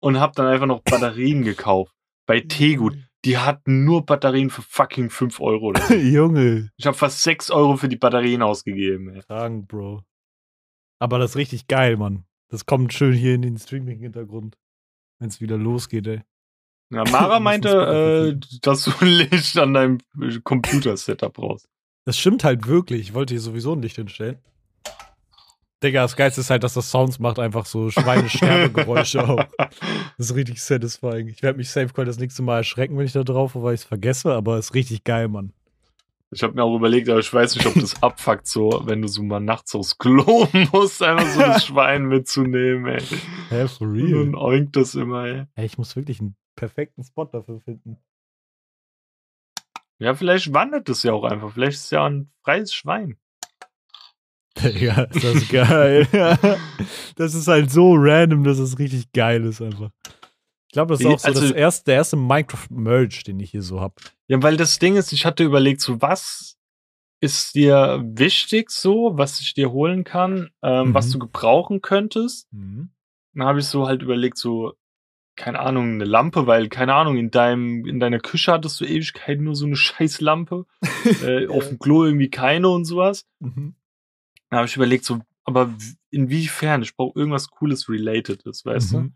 [0.00, 1.92] und hab dann einfach noch Batterien gekauft.
[2.26, 2.94] Bei Tegut.
[3.24, 5.68] Die hatten nur Batterien für fucking 5 Euro.
[5.68, 5.94] Oder so.
[5.94, 6.70] Junge.
[6.76, 9.14] Ich habe fast 6 Euro für die Batterien ausgegeben.
[9.14, 9.22] Ey.
[9.22, 10.02] Tragen, Bro.
[10.98, 12.24] Aber das ist richtig geil, Mann.
[12.48, 14.56] Das kommt schön hier in den Streaming-Hintergrund.
[15.18, 16.22] Wenn es wieder losgeht, ey.
[16.90, 19.98] Ja, Mara meinte, äh, dass du ein Licht an deinem
[20.44, 21.68] Computer-Setup brauchst.
[22.04, 23.00] Das stimmt halt wirklich.
[23.00, 24.38] Ich wollte hier sowieso ein Licht hinstellen.
[25.84, 29.44] Digga, das Geilste ist halt, dass das Sounds macht, einfach so Schweinesterbegeräusche auch.
[30.16, 31.28] Das ist richtig satisfying.
[31.28, 33.80] Ich werde mich safe call das nächste Mal erschrecken, wenn ich da drauf weil ich
[33.82, 35.52] es vergesse, aber es ist richtig geil, Mann.
[36.30, 39.08] Ich habe mir auch überlegt, aber ich weiß nicht, ob das abfuckt, so, wenn du
[39.08, 43.02] so mal nachts aufs Klo musst, einfach so ein Schwein mitzunehmen, ey.
[43.50, 44.24] Hä, for Und real?
[44.24, 45.44] dann oinkt das immer, ey.
[45.54, 47.98] Ey, ich muss wirklich einen perfekten Spot dafür finden.
[50.00, 51.52] Ja, vielleicht wandert es ja auch einfach.
[51.52, 53.16] Vielleicht ist es ja ein freies Schwein.
[54.72, 56.06] Digga, ist das geil.
[57.16, 59.90] das ist halt so random, dass es richtig geil ist einfach.
[60.68, 63.62] Ich glaube, das ist auch so Also- das erste, der erste Minecraft-Merge, den ich hier
[63.62, 64.00] so hab.
[64.28, 66.56] Ja, weil das Ding ist, ich hatte überlegt, so was
[67.20, 71.12] ist dir wichtig so, was ich dir holen kann, ähm, was Mhm.
[71.12, 72.52] du gebrauchen könntest.
[72.52, 72.90] Mhm.
[73.34, 74.74] Dann habe ich so halt überlegt, so,
[75.36, 79.44] keine Ahnung, eine Lampe, weil, keine Ahnung, in deinem, in deiner Küche hattest du Ewigkeiten
[79.44, 80.66] nur so eine scheiß Lampe.
[81.24, 83.24] äh, Auf dem Klo irgendwie keine und sowas.
[83.40, 83.74] Mhm.
[84.54, 85.74] Dann habe ich überlegt, so, aber
[86.12, 86.82] inwiefern?
[86.82, 88.98] Ich brauche irgendwas Cooles Relatedes, weißt du?
[89.00, 89.14] Mhm.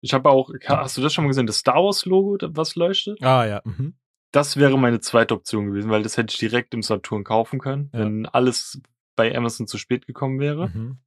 [0.00, 3.22] Ich habe auch, hast du das schon mal gesehen, das Star Wars Logo, was leuchtet?
[3.22, 3.60] Ah, ja.
[3.64, 3.92] Mhm.
[4.32, 7.90] Das wäre meine zweite Option gewesen, weil das hätte ich direkt im Saturn kaufen können,
[7.92, 7.98] Ja.
[8.00, 8.80] wenn alles
[9.16, 10.68] bei Amazon zu spät gekommen wäre.
[10.68, 10.98] Mhm.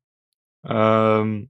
[0.65, 1.49] Ähm,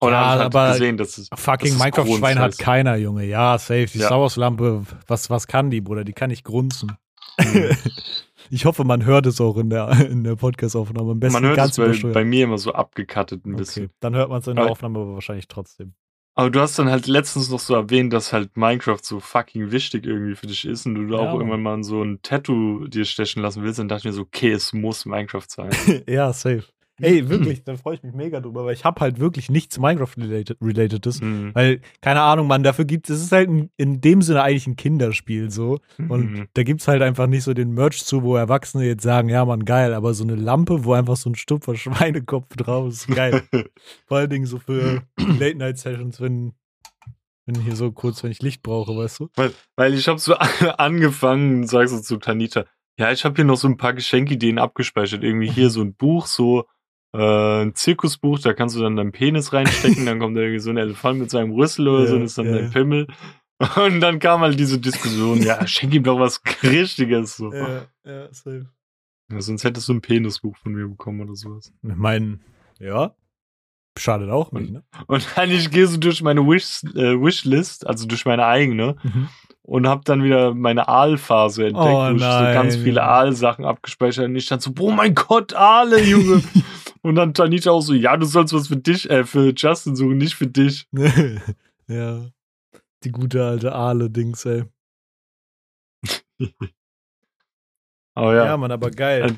[0.00, 3.24] und Ja, dann habe ich halt aber gesehen, dass es Fucking Minecraft-Schwein hat keiner, Junge.
[3.26, 3.86] Ja, safe.
[3.86, 4.06] Die Ja.
[4.06, 6.02] Star Wars-Lampe, was, was kann die, Bruder?
[6.02, 6.96] Die kann nicht grunzen.
[7.38, 7.70] Mhm.
[8.50, 11.12] ich hoffe, man hört es auch in der, in der Podcast-Aufnahme.
[11.12, 13.86] Am besten Man hört ganz es bei, bei mir immer so abgekattet ein bisschen.
[13.86, 15.94] Okay, dann hört man es in der Aber- Aufnahme aber wahrscheinlich trotzdem.
[16.34, 20.06] Aber du hast dann halt letztens noch so erwähnt, dass halt Minecraft so fucking wichtig
[20.06, 23.42] irgendwie für dich ist und du Ja, auch irgendwann mal so ein Tattoo dir stechen
[23.42, 23.80] lassen willst.
[23.80, 25.70] Dann dachte ich mir so, okay, es muss Minecraft sein.
[26.08, 26.62] ja, safe.
[27.00, 31.20] Ey, wirklich, da freue ich mich mega drüber, weil ich habe halt wirklich nichts Minecraft-Relatedes.
[31.20, 31.50] Mhm.
[31.54, 34.76] Weil, keine Ahnung, man, dafür gibt es, ist halt ein, in dem Sinne eigentlich ein
[34.76, 35.78] Kinderspiel so.
[35.98, 36.48] Und Mhm.
[36.54, 39.44] da gibt es halt einfach nicht so den Merch zu, wo Erwachsene jetzt sagen, ja,
[39.44, 43.42] man, geil, aber so eine Lampe, wo einfach so ein Stupfer Schweinekopf drauf ist, geil.
[44.06, 46.52] Vor allen Dingen so für Late-Night-Sessions, wenn,
[47.46, 49.28] wenn hier so kurz, wenn ich Licht brauche, weißt du?
[49.36, 50.34] Weil, weil ich habe so
[50.78, 52.64] angefangen, sagst du zu Tanita,
[52.98, 55.22] ja, ich habe hier noch so ein paar Geschenkideen abgespeichert.
[55.22, 56.64] Irgendwie hier so ein Buch, so
[57.18, 60.70] äh, ein Zirkusbuch, da kannst du dann deinen Penis reinstecken, dann kommt da irgendwie so
[60.70, 62.52] ein Elefant mit seinem Rüssel oder so Ja, und ist dann ja.
[62.52, 63.06] dein Pimmel.
[63.84, 67.36] Und dann kam halt diese Diskussion, ja, schenk ihm doch was Richtiges.
[67.38, 67.52] So.
[67.52, 68.68] Ja, ja, safe.
[69.32, 71.72] Ja, sonst hättest du ein Penisbuch von mir bekommen oder sowas.
[71.82, 72.38] Ich meine,
[72.78, 73.16] ja,
[73.98, 74.84] schadet auch nicht, ne?
[75.08, 79.28] Und dann ich gehe so durch meine Wish, äh, Wishlist, also durch meine eigene, Mhm.
[79.68, 83.02] Und habe dann wieder meine Aalphase entdeckt, Oh wo ich so nein, ganz viele.
[83.02, 84.24] Aalsachen abgespeichert.
[84.24, 86.42] Und ich stand so, oh mein Gott, Aale, Junge.
[87.02, 90.16] und dann Tanita auch so, ja, du sollst was für dich, äh, für Justin suchen,
[90.16, 90.88] nicht für dich.
[91.86, 92.24] ja.
[93.04, 94.64] Die gute alte Aale-Dings, ey.
[98.14, 99.30] Aber Ja, ja, Mann, aber geil.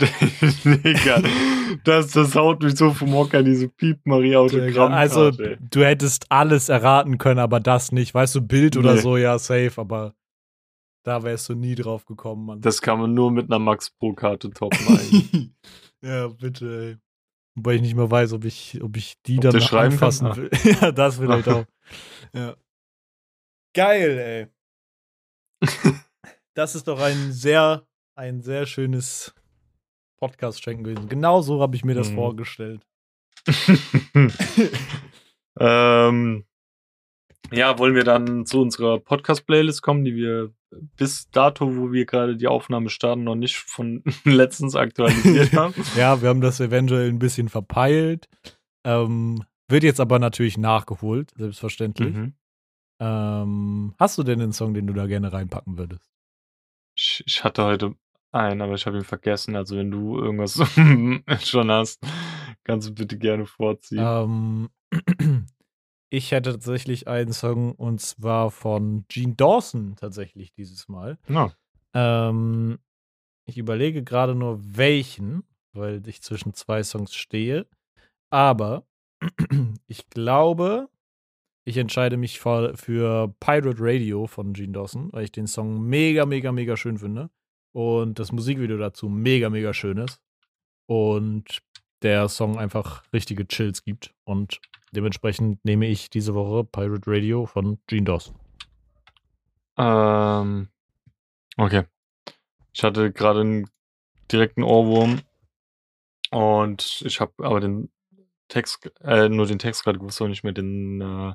[0.64, 1.22] Digga,
[1.84, 4.92] das, das haut mich so vom Hocker, diese Piep-Marie-Autogramm.
[4.92, 8.14] Also, du hättest alles erraten können, aber das nicht.
[8.14, 9.00] Weißt du, Bild oder Nee.
[9.00, 10.14] so, ja, safe, aber
[11.02, 12.60] da wärst du nie drauf gekommen, Mann.
[12.60, 15.50] das kann man nur mit einer Max-Pro-Karte toppen eigentlich.
[16.02, 16.98] ja, bitte, ey.
[17.56, 20.08] Wobei ich nicht mehr weiß, ob ich, ob ich die Ob dann schreiben kann?
[20.08, 20.36] anfassen Ah.
[20.36, 20.50] will.
[20.80, 21.64] ja, das vielleicht auch.
[22.32, 22.56] Ja.
[23.74, 25.68] Geil, ey.
[26.54, 27.84] Das ist doch ein sehr,
[28.16, 29.34] ein sehr schönes
[30.20, 31.08] Podcast-Schenken gewesen.
[31.08, 32.14] Genau so habe ich mir das Mhm.
[32.14, 32.86] vorgestellt.
[35.58, 36.44] ähm,
[37.52, 40.52] ja, wollen wir dann zu unserer Podcast-Playlist kommen, die wir
[40.96, 45.74] bis dato, wo wir gerade die Aufnahme starten, noch nicht von letztens aktualisiert haben.
[45.96, 48.28] Ja, wir haben das eventuell ein bisschen verpeilt.
[48.84, 52.14] Ähm, wird jetzt aber natürlich nachgeholt, selbstverständlich.
[52.14, 52.34] Mhm.
[53.00, 56.10] Ähm, hast du denn einen Song, den du da gerne reinpacken würdest?
[57.00, 57.94] ich, ich hatte heute
[58.32, 59.56] einen, aber ich habe ihn vergessen.
[59.56, 60.60] Also wenn du irgendwas
[61.48, 62.00] schon hast,
[62.64, 64.04] kannst du bitte gerne vorziehen.
[64.04, 64.68] Ähm,
[66.10, 71.18] ich hätte tatsächlich einen Song und zwar von Gene Dawson tatsächlich dieses Mal.
[71.28, 71.52] Ja.
[71.94, 72.78] Ähm,
[73.46, 77.66] ich überlege gerade nur welchen, weil ich zwischen zwei Songs stehe.
[78.30, 78.86] Aber
[79.86, 80.88] ich glaube,
[81.64, 86.26] ich entscheide mich für, für Pirate Radio von Gene Dawson, weil ich den Song mega,
[86.26, 87.30] mega, mega schön finde.
[87.72, 90.20] Und das Musikvideo dazu mega, mega schön ist.
[90.86, 91.60] Und
[92.02, 94.12] der Song einfach richtige Chills gibt.
[94.24, 94.60] Und
[94.90, 98.34] dementsprechend nehme ich diese Woche Pirate Radio von Gene Dawson.
[99.76, 100.68] Ähm,
[101.56, 101.84] okay.
[102.72, 103.70] Ich hatte gerade einen
[104.30, 105.20] direkten Ohrwurm
[106.30, 107.90] und ich habe aber den
[108.48, 111.34] Text, äh, nur den Text gerade gewusst, aber nicht mehr den, äh,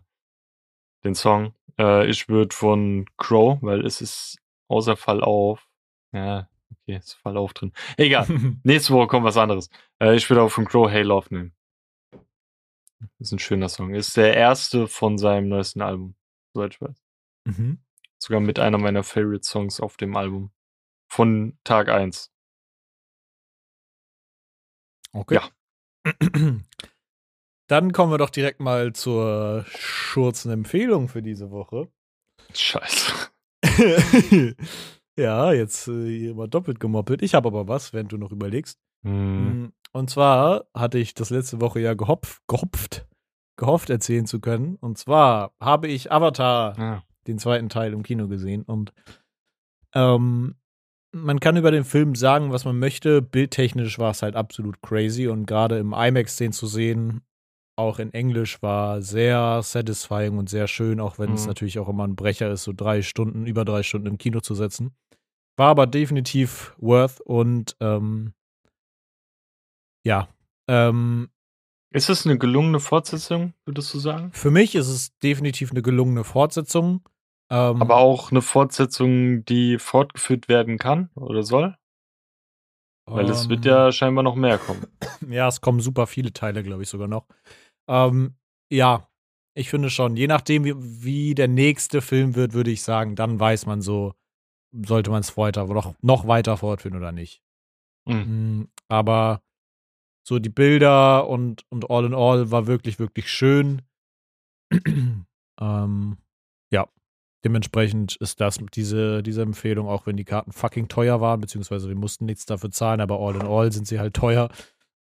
[1.03, 1.53] den Song.
[1.79, 4.37] Äh, ich würde von Crow, weil es ist
[4.67, 5.67] außer Fall auf.
[6.11, 7.73] Ja, okay, ist Fall auf drin.
[7.97, 8.27] Egal.
[8.63, 9.69] Nächste Woche kommt was anderes.
[9.99, 11.53] Äh, ich würde auch von Crow Hey Love nehmen.
[13.19, 13.93] Ist ein schöner Song.
[13.93, 16.15] Ist der erste von seinem neuesten Album,
[16.53, 17.03] soweit ich weiß.
[17.45, 17.79] Mhm.
[18.17, 20.51] Sogar mit einer meiner Favorite Songs auf dem Album.
[21.07, 22.31] Von Tag 1.
[25.13, 25.35] Okay.
[25.35, 25.49] Ja.
[27.67, 31.89] Dann kommen wir doch direkt mal zur schurzen Empfehlung für diese Woche.
[32.53, 33.13] Scheiße.
[35.17, 37.23] ja, jetzt äh, hier mal doppelt gemoppelt.
[37.23, 38.79] Ich habe aber was, wenn du noch überlegst.
[39.01, 43.07] Mm, Und zwar hatte ich das letzte Woche ja gehopf, gehopft,
[43.57, 44.75] gehofft erzählen zu können.
[44.81, 47.03] Und zwar habe ich Avatar, Ja.
[47.27, 48.63] den zweiten Teil, im Kino gesehen.
[48.63, 48.91] Und
[49.93, 50.55] ähm,
[51.13, 53.21] man kann über den Film sagen, was man möchte.
[53.21, 55.27] Bildtechnisch war es halt absolut crazy.
[55.29, 57.21] Und gerade im IMAX den zu sehen,
[57.77, 61.47] auch in Englisch, war sehr satisfying und sehr schön, auch wenn es Mhm.
[61.47, 64.55] natürlich auch immer ein Brecher ist, so drei Stunden, über drei Stunden im Kino zu
[64.55, 64.93] setzen.
[65.57, 68.33] War aber definitiv worth und ähm,
[70.05, 70.27] ja.
[70.69, 71.29] Ähm,
[71.93, 74.31] Ist es eine gelungene Fortsetzung, würdest du sagen?
[74.33, 77.07] für mich ist es definitiv eine gelungene Fortsetzung.
[77.51, 81.77] Ähm, Aber auch eine Fortsetzung, die fortgeführt werden kann oder soll?
[83.07, 84.87] Weil es wird ähm, ja scheinbar noch mehr kommen.
[85.29, 87.27] Ja, es kommen super viele Teile, glaube ich, sogar noch.
[87.87, 88.35] Ähm,
[88.71, 89.07] ja,
[89.55, 90.15] ich finde schon.
[90.17, 94.13] Je nachdem, wie, wie der nächste Film wird, würde ich sagen, dann weiß man so,
[94.71, 97.41] sollte man es weiter, noch, noch weiter fortführen oder nicht.
[98.07, 98.69] Mhm.
[98.87, 99.41] Aber
[100.27, 103.83] so die Bilder und, und all in all war wirklich, wirklich schön.
[105.61, 106.17] ähm,
[106.71, 106.87] ja,
[107.45, 111.95] dementsprechend ist das diese, diese Empfehlung, auch wenn die Karten fucking teuer waren, beziehungsweise wir
[111.95, 114.49] mussten nichts dafür zahlen, aber all in all sind sie halt teuer.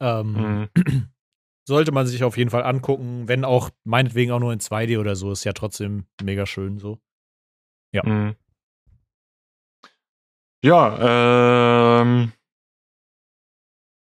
[0.02, 0.70] Ähm, Mhm.
[1.68, 5.16] sollte man sich auf jeden Fall angucken, wenn auch meinetwegen auch nur in 2D oder
[5.16, 7.00] so, ist ja trotzdem mega schön so.
[7.94, 8.04] Ja.
[8.06, 8.36] Mhm.
[10.64, 12.34] Ja, ähm.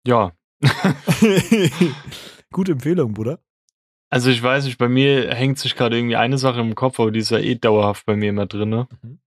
[0.06, 0.35] Ja.
[2.52, 3.40] Gute Empfehlung, Bruder.
[4.10, 7.10] Also ich weiß nicht, bei mir hängt sich gerade irgendwie eine Sache im Kopf, aber
[7.10, 8.88] die ist ja eh dauerhaft bei mir immer drinne.
[9.02, 9.20] Mhm.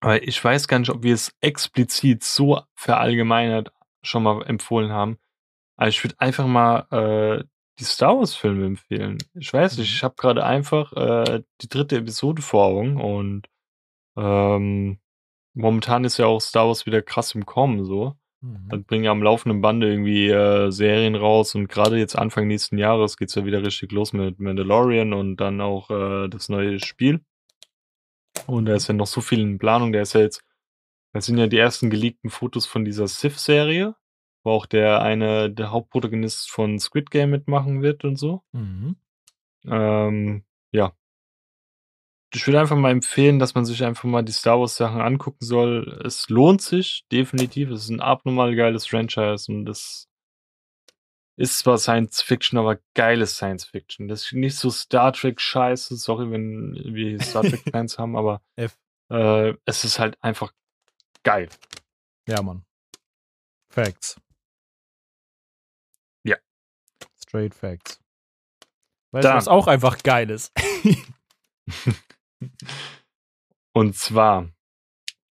[0.00, 3.72] Aber ich weiß gar nicht, ob wir es explizit so verallgemeinert
[4.02, 5.18] schon mal empfohlen haben.
[5.76, 7.44] Aber ich würde einfach mal äh,
[7.78, 9.18] die Star Wars Filme empfehlen.
[9.34, 9.94] Ich weiß nicht, Mhm.
[9.96, 13.48] ich habe gerade einfach äh, die dritte Episode vor Augen und
[14.16, 14.98] ähm,
[15.54, 18.16] momentan ist ja auch Star Wars wieder krass im Kommen so.
[18.42, 18.68] Mhm.
[18.68, 22.76] Dann bringen ja am laufenden Bande irgendwie äh, Serien raus und gerade jetzt Anfang nächsten
[22.76, 27.20] Jahres geht's ja wieder richtig los mit Mandalorian und dann auch äh, das neue Spiel.
[28.46, 29.92] Und da ist ja noch so viel in Planung.
[29.92, 30.44] Der ist ja jetzt,
[31.12, 33.94] das sind ja die ersten geleakten Fotos von dieser Sith-Serie,
[34.42, 38.42] wo auch der eine, der Hauptprotagonist von Squid Game mitmachen wird und so.
[38.52, 38.96] Mhm.
[39.66, 40.92] Ähm, ja.
[42.34, 45.44] Ich würde einfach mal empfehlen, dass man sich einfach mal die Star Wars Sachen angucken
[45.44, 46.00] soll.
[46.04, 47.70] Es lohnt sich, definitiv.
[47.70, 50.08] Es ist ein abnormal geiles Franchise und das
[51.36, 54.08] ist zwar Science Fiction, aber geiles Science Fiction.
[54.08, 55.96] Das ist nicht so Star Trek Scheiße.
[55.96, 60.52] Sorry, wenn wir Star Trek Fans haben, aber äh, es ist halt einfach
[61.24, 61.48] geil.
[62.26, 62.64] Ja, Mann.
[63.70, 64.20] Facts.
[66.24, 66.36] Ja.
[67.22, 68.00] Straight Facts.
[69.10, 70.52] Weißt du, was auch einfach geil ist?
[73.72, 74.48] Und zwar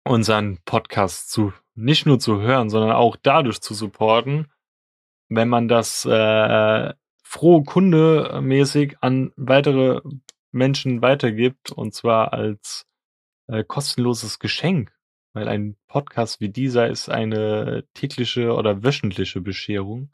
[0.04, 4.52] unseren Podcast zu nicht nur zu hören, sondern auch dadurch zu supporten,
[5.30, 6.94] wenn man das äh,
[7.24, 10.02] frohe Kunde mäßig an weitere
[10.52, 12.88] Menschen weitergibt und zwar als
[13.48, 14.92] äh, kostenloses Geschenk,
[15.34, 20.12] weil ein Podcast wie dieser ist eine tägliche oder wöchentliche Bescherung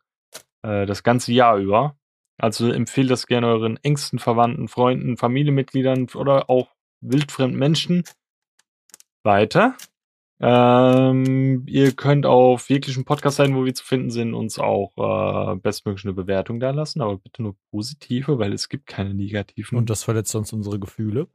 [0.62, 1.98] äh, das ganze Jahr über.
[2.38, 8.04] Also empfehlt das gerne euren engsten Verwandten, Freunden, Familienmitgliedern oder auch wildfremden Menschen
[9.24, 9.76] weiter.
[10.42, 16.04] Ähm, ihr könnt auf jeglichen Podcast-Seiten, wo wir zu finden sind, uns auch äh, bestmöglich
[16.06, 19.78] eine Bewertung da lassen, aber bitte nur positive, weil es gibt keine negativen.
[19.78, 21.28] Und das verletzt sonst unsere Gefühle.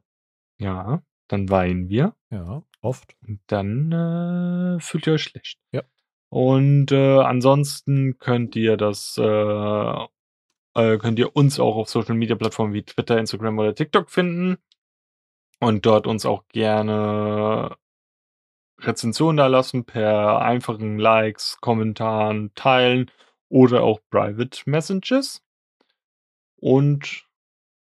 [0.59, 3.15] ja, dann weinen wir Ja, oft.
[3.25, 5.59] und dann äh, fühlt ihr euch schlecht.
[5.71, 5.81] Ja.
[6.29, 12.35] Und äh, ansonsten könnt ihr das, äh, äh, könnt ihr uns auch auf Social Media
[12.35, 14.57] Plattformen wie Twitter, Instagram oder TikTok finden
[15.61, 17.77] und dort uns auch gerne
[18.79, 23.11] Rezensionen da lassen per einfachen Likes, Kommentaren, Teilen
[23.47, 25.43] oder auch Private Messages.
[26.55, 27.25] Und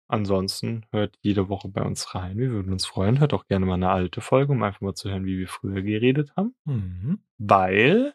[0.08, 2.38] ansonsten hört jede Woche bei uns rein.
[2.38, 3.20] Wir würden uns freuen.
[3.20, 5.82] Hört auch gerne mal eine alte Folge, um einfach mal zu hören, wie wir früher
[5.82, 7.20] geredet haben Mhm.
[7.38, 8.14] weil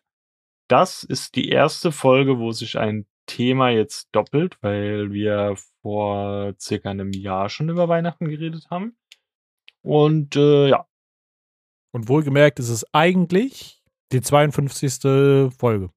[0.69, 6.91] das ist die erste Folge, wo sich ein Thema jetzt doppelt, weil wir vor circa
[6.91, 8.97] einem Jahr schon über Weihnachten geredet haben.
[9.85, 10.87] Und äh, ja,
[11.93, 13.82] Und wohlgemerkt ist es eigentlich
[14.12, 15.53] die 52.
[15.57, 15.91] Folge.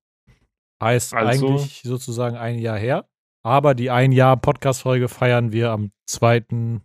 [0.82, 3.10] Heißt Also- eigentlich sozusagen ein Jahr her.
[3.44, 6.82] Aber die ein Jahr Podcast-Folge feiern wir am 2.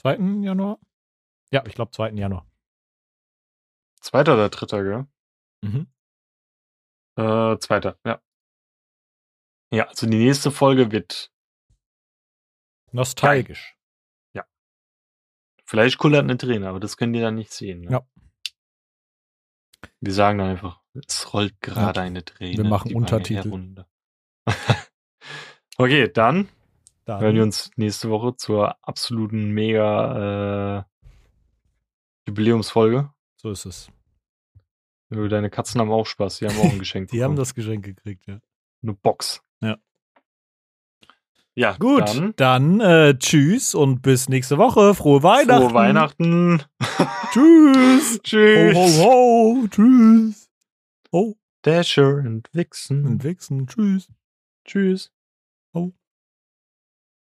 [0.00, 0.16] 2.
[0.42, 0.78] Januar?
[1.52, 2.10] Ja, ich glaube 2.
[2.12, 2.46] Januar.
[4.00, 5.06] zweiter oder dritter, gell?
[5.62, 5.86] Mhm.
[7.16, 8.20] Äh, zweiter, ja.
[9.72, 11.30] Ja, also die nächste Folge wird
[12.92, 13.76] Nostalgisch.
[15.64, 17.82] Vielleicht kullert eine Träne, aber das können die dann nicht sehen.
[17.82, 17.90] Ne?
[17.90, 18.06] Ja.
[20.00, 22.58] Wir sagen dann einfach, es rollt gerade eine Träne.
[22.58, 23.84] Wir machen Untertitel.
[25.78, 26.48] okay, dann
[27.04, 30.84] Dann hören wir uns nächste Woche zur absoluten mega äh,
[32.26, 33.10] Jubiläumsfolge.
[33.36, 33.88] So ist es.
[35.10, 37.10] Deine Katzen haben auch Spaß, die haben auch ein Geschenk.
[37.10, 37.36] Die haben bekommen.
[37.36, 38.40] das Geschenk gekriegt, ja.
[38.82, 39.42] Eine Box.
[39.60, 39.76] Ja.
[41.56, 44.92] Ja, Gut, Dann dann, äh, tschüss und bis nächste Woche.
[44.94, 45.62] Frohe Weihnachten.
[45.68, 46.62] frohe Weihnachten.
[47.32, 48.14] Tschüss.
[48.14, 48.74] Ho, Tschüss.
[48.76, 49.66] ho, ho.
[49.68, 50.50] Tschüss.
[51.12, 53.06] Oh, Dasher und Vixen.
[53.06, 53.68] und Wichsen.
[53.68, 54.08] Tschüss.
[54.64, 55.12] Tschüss.
[55.72, 55.92] Oh.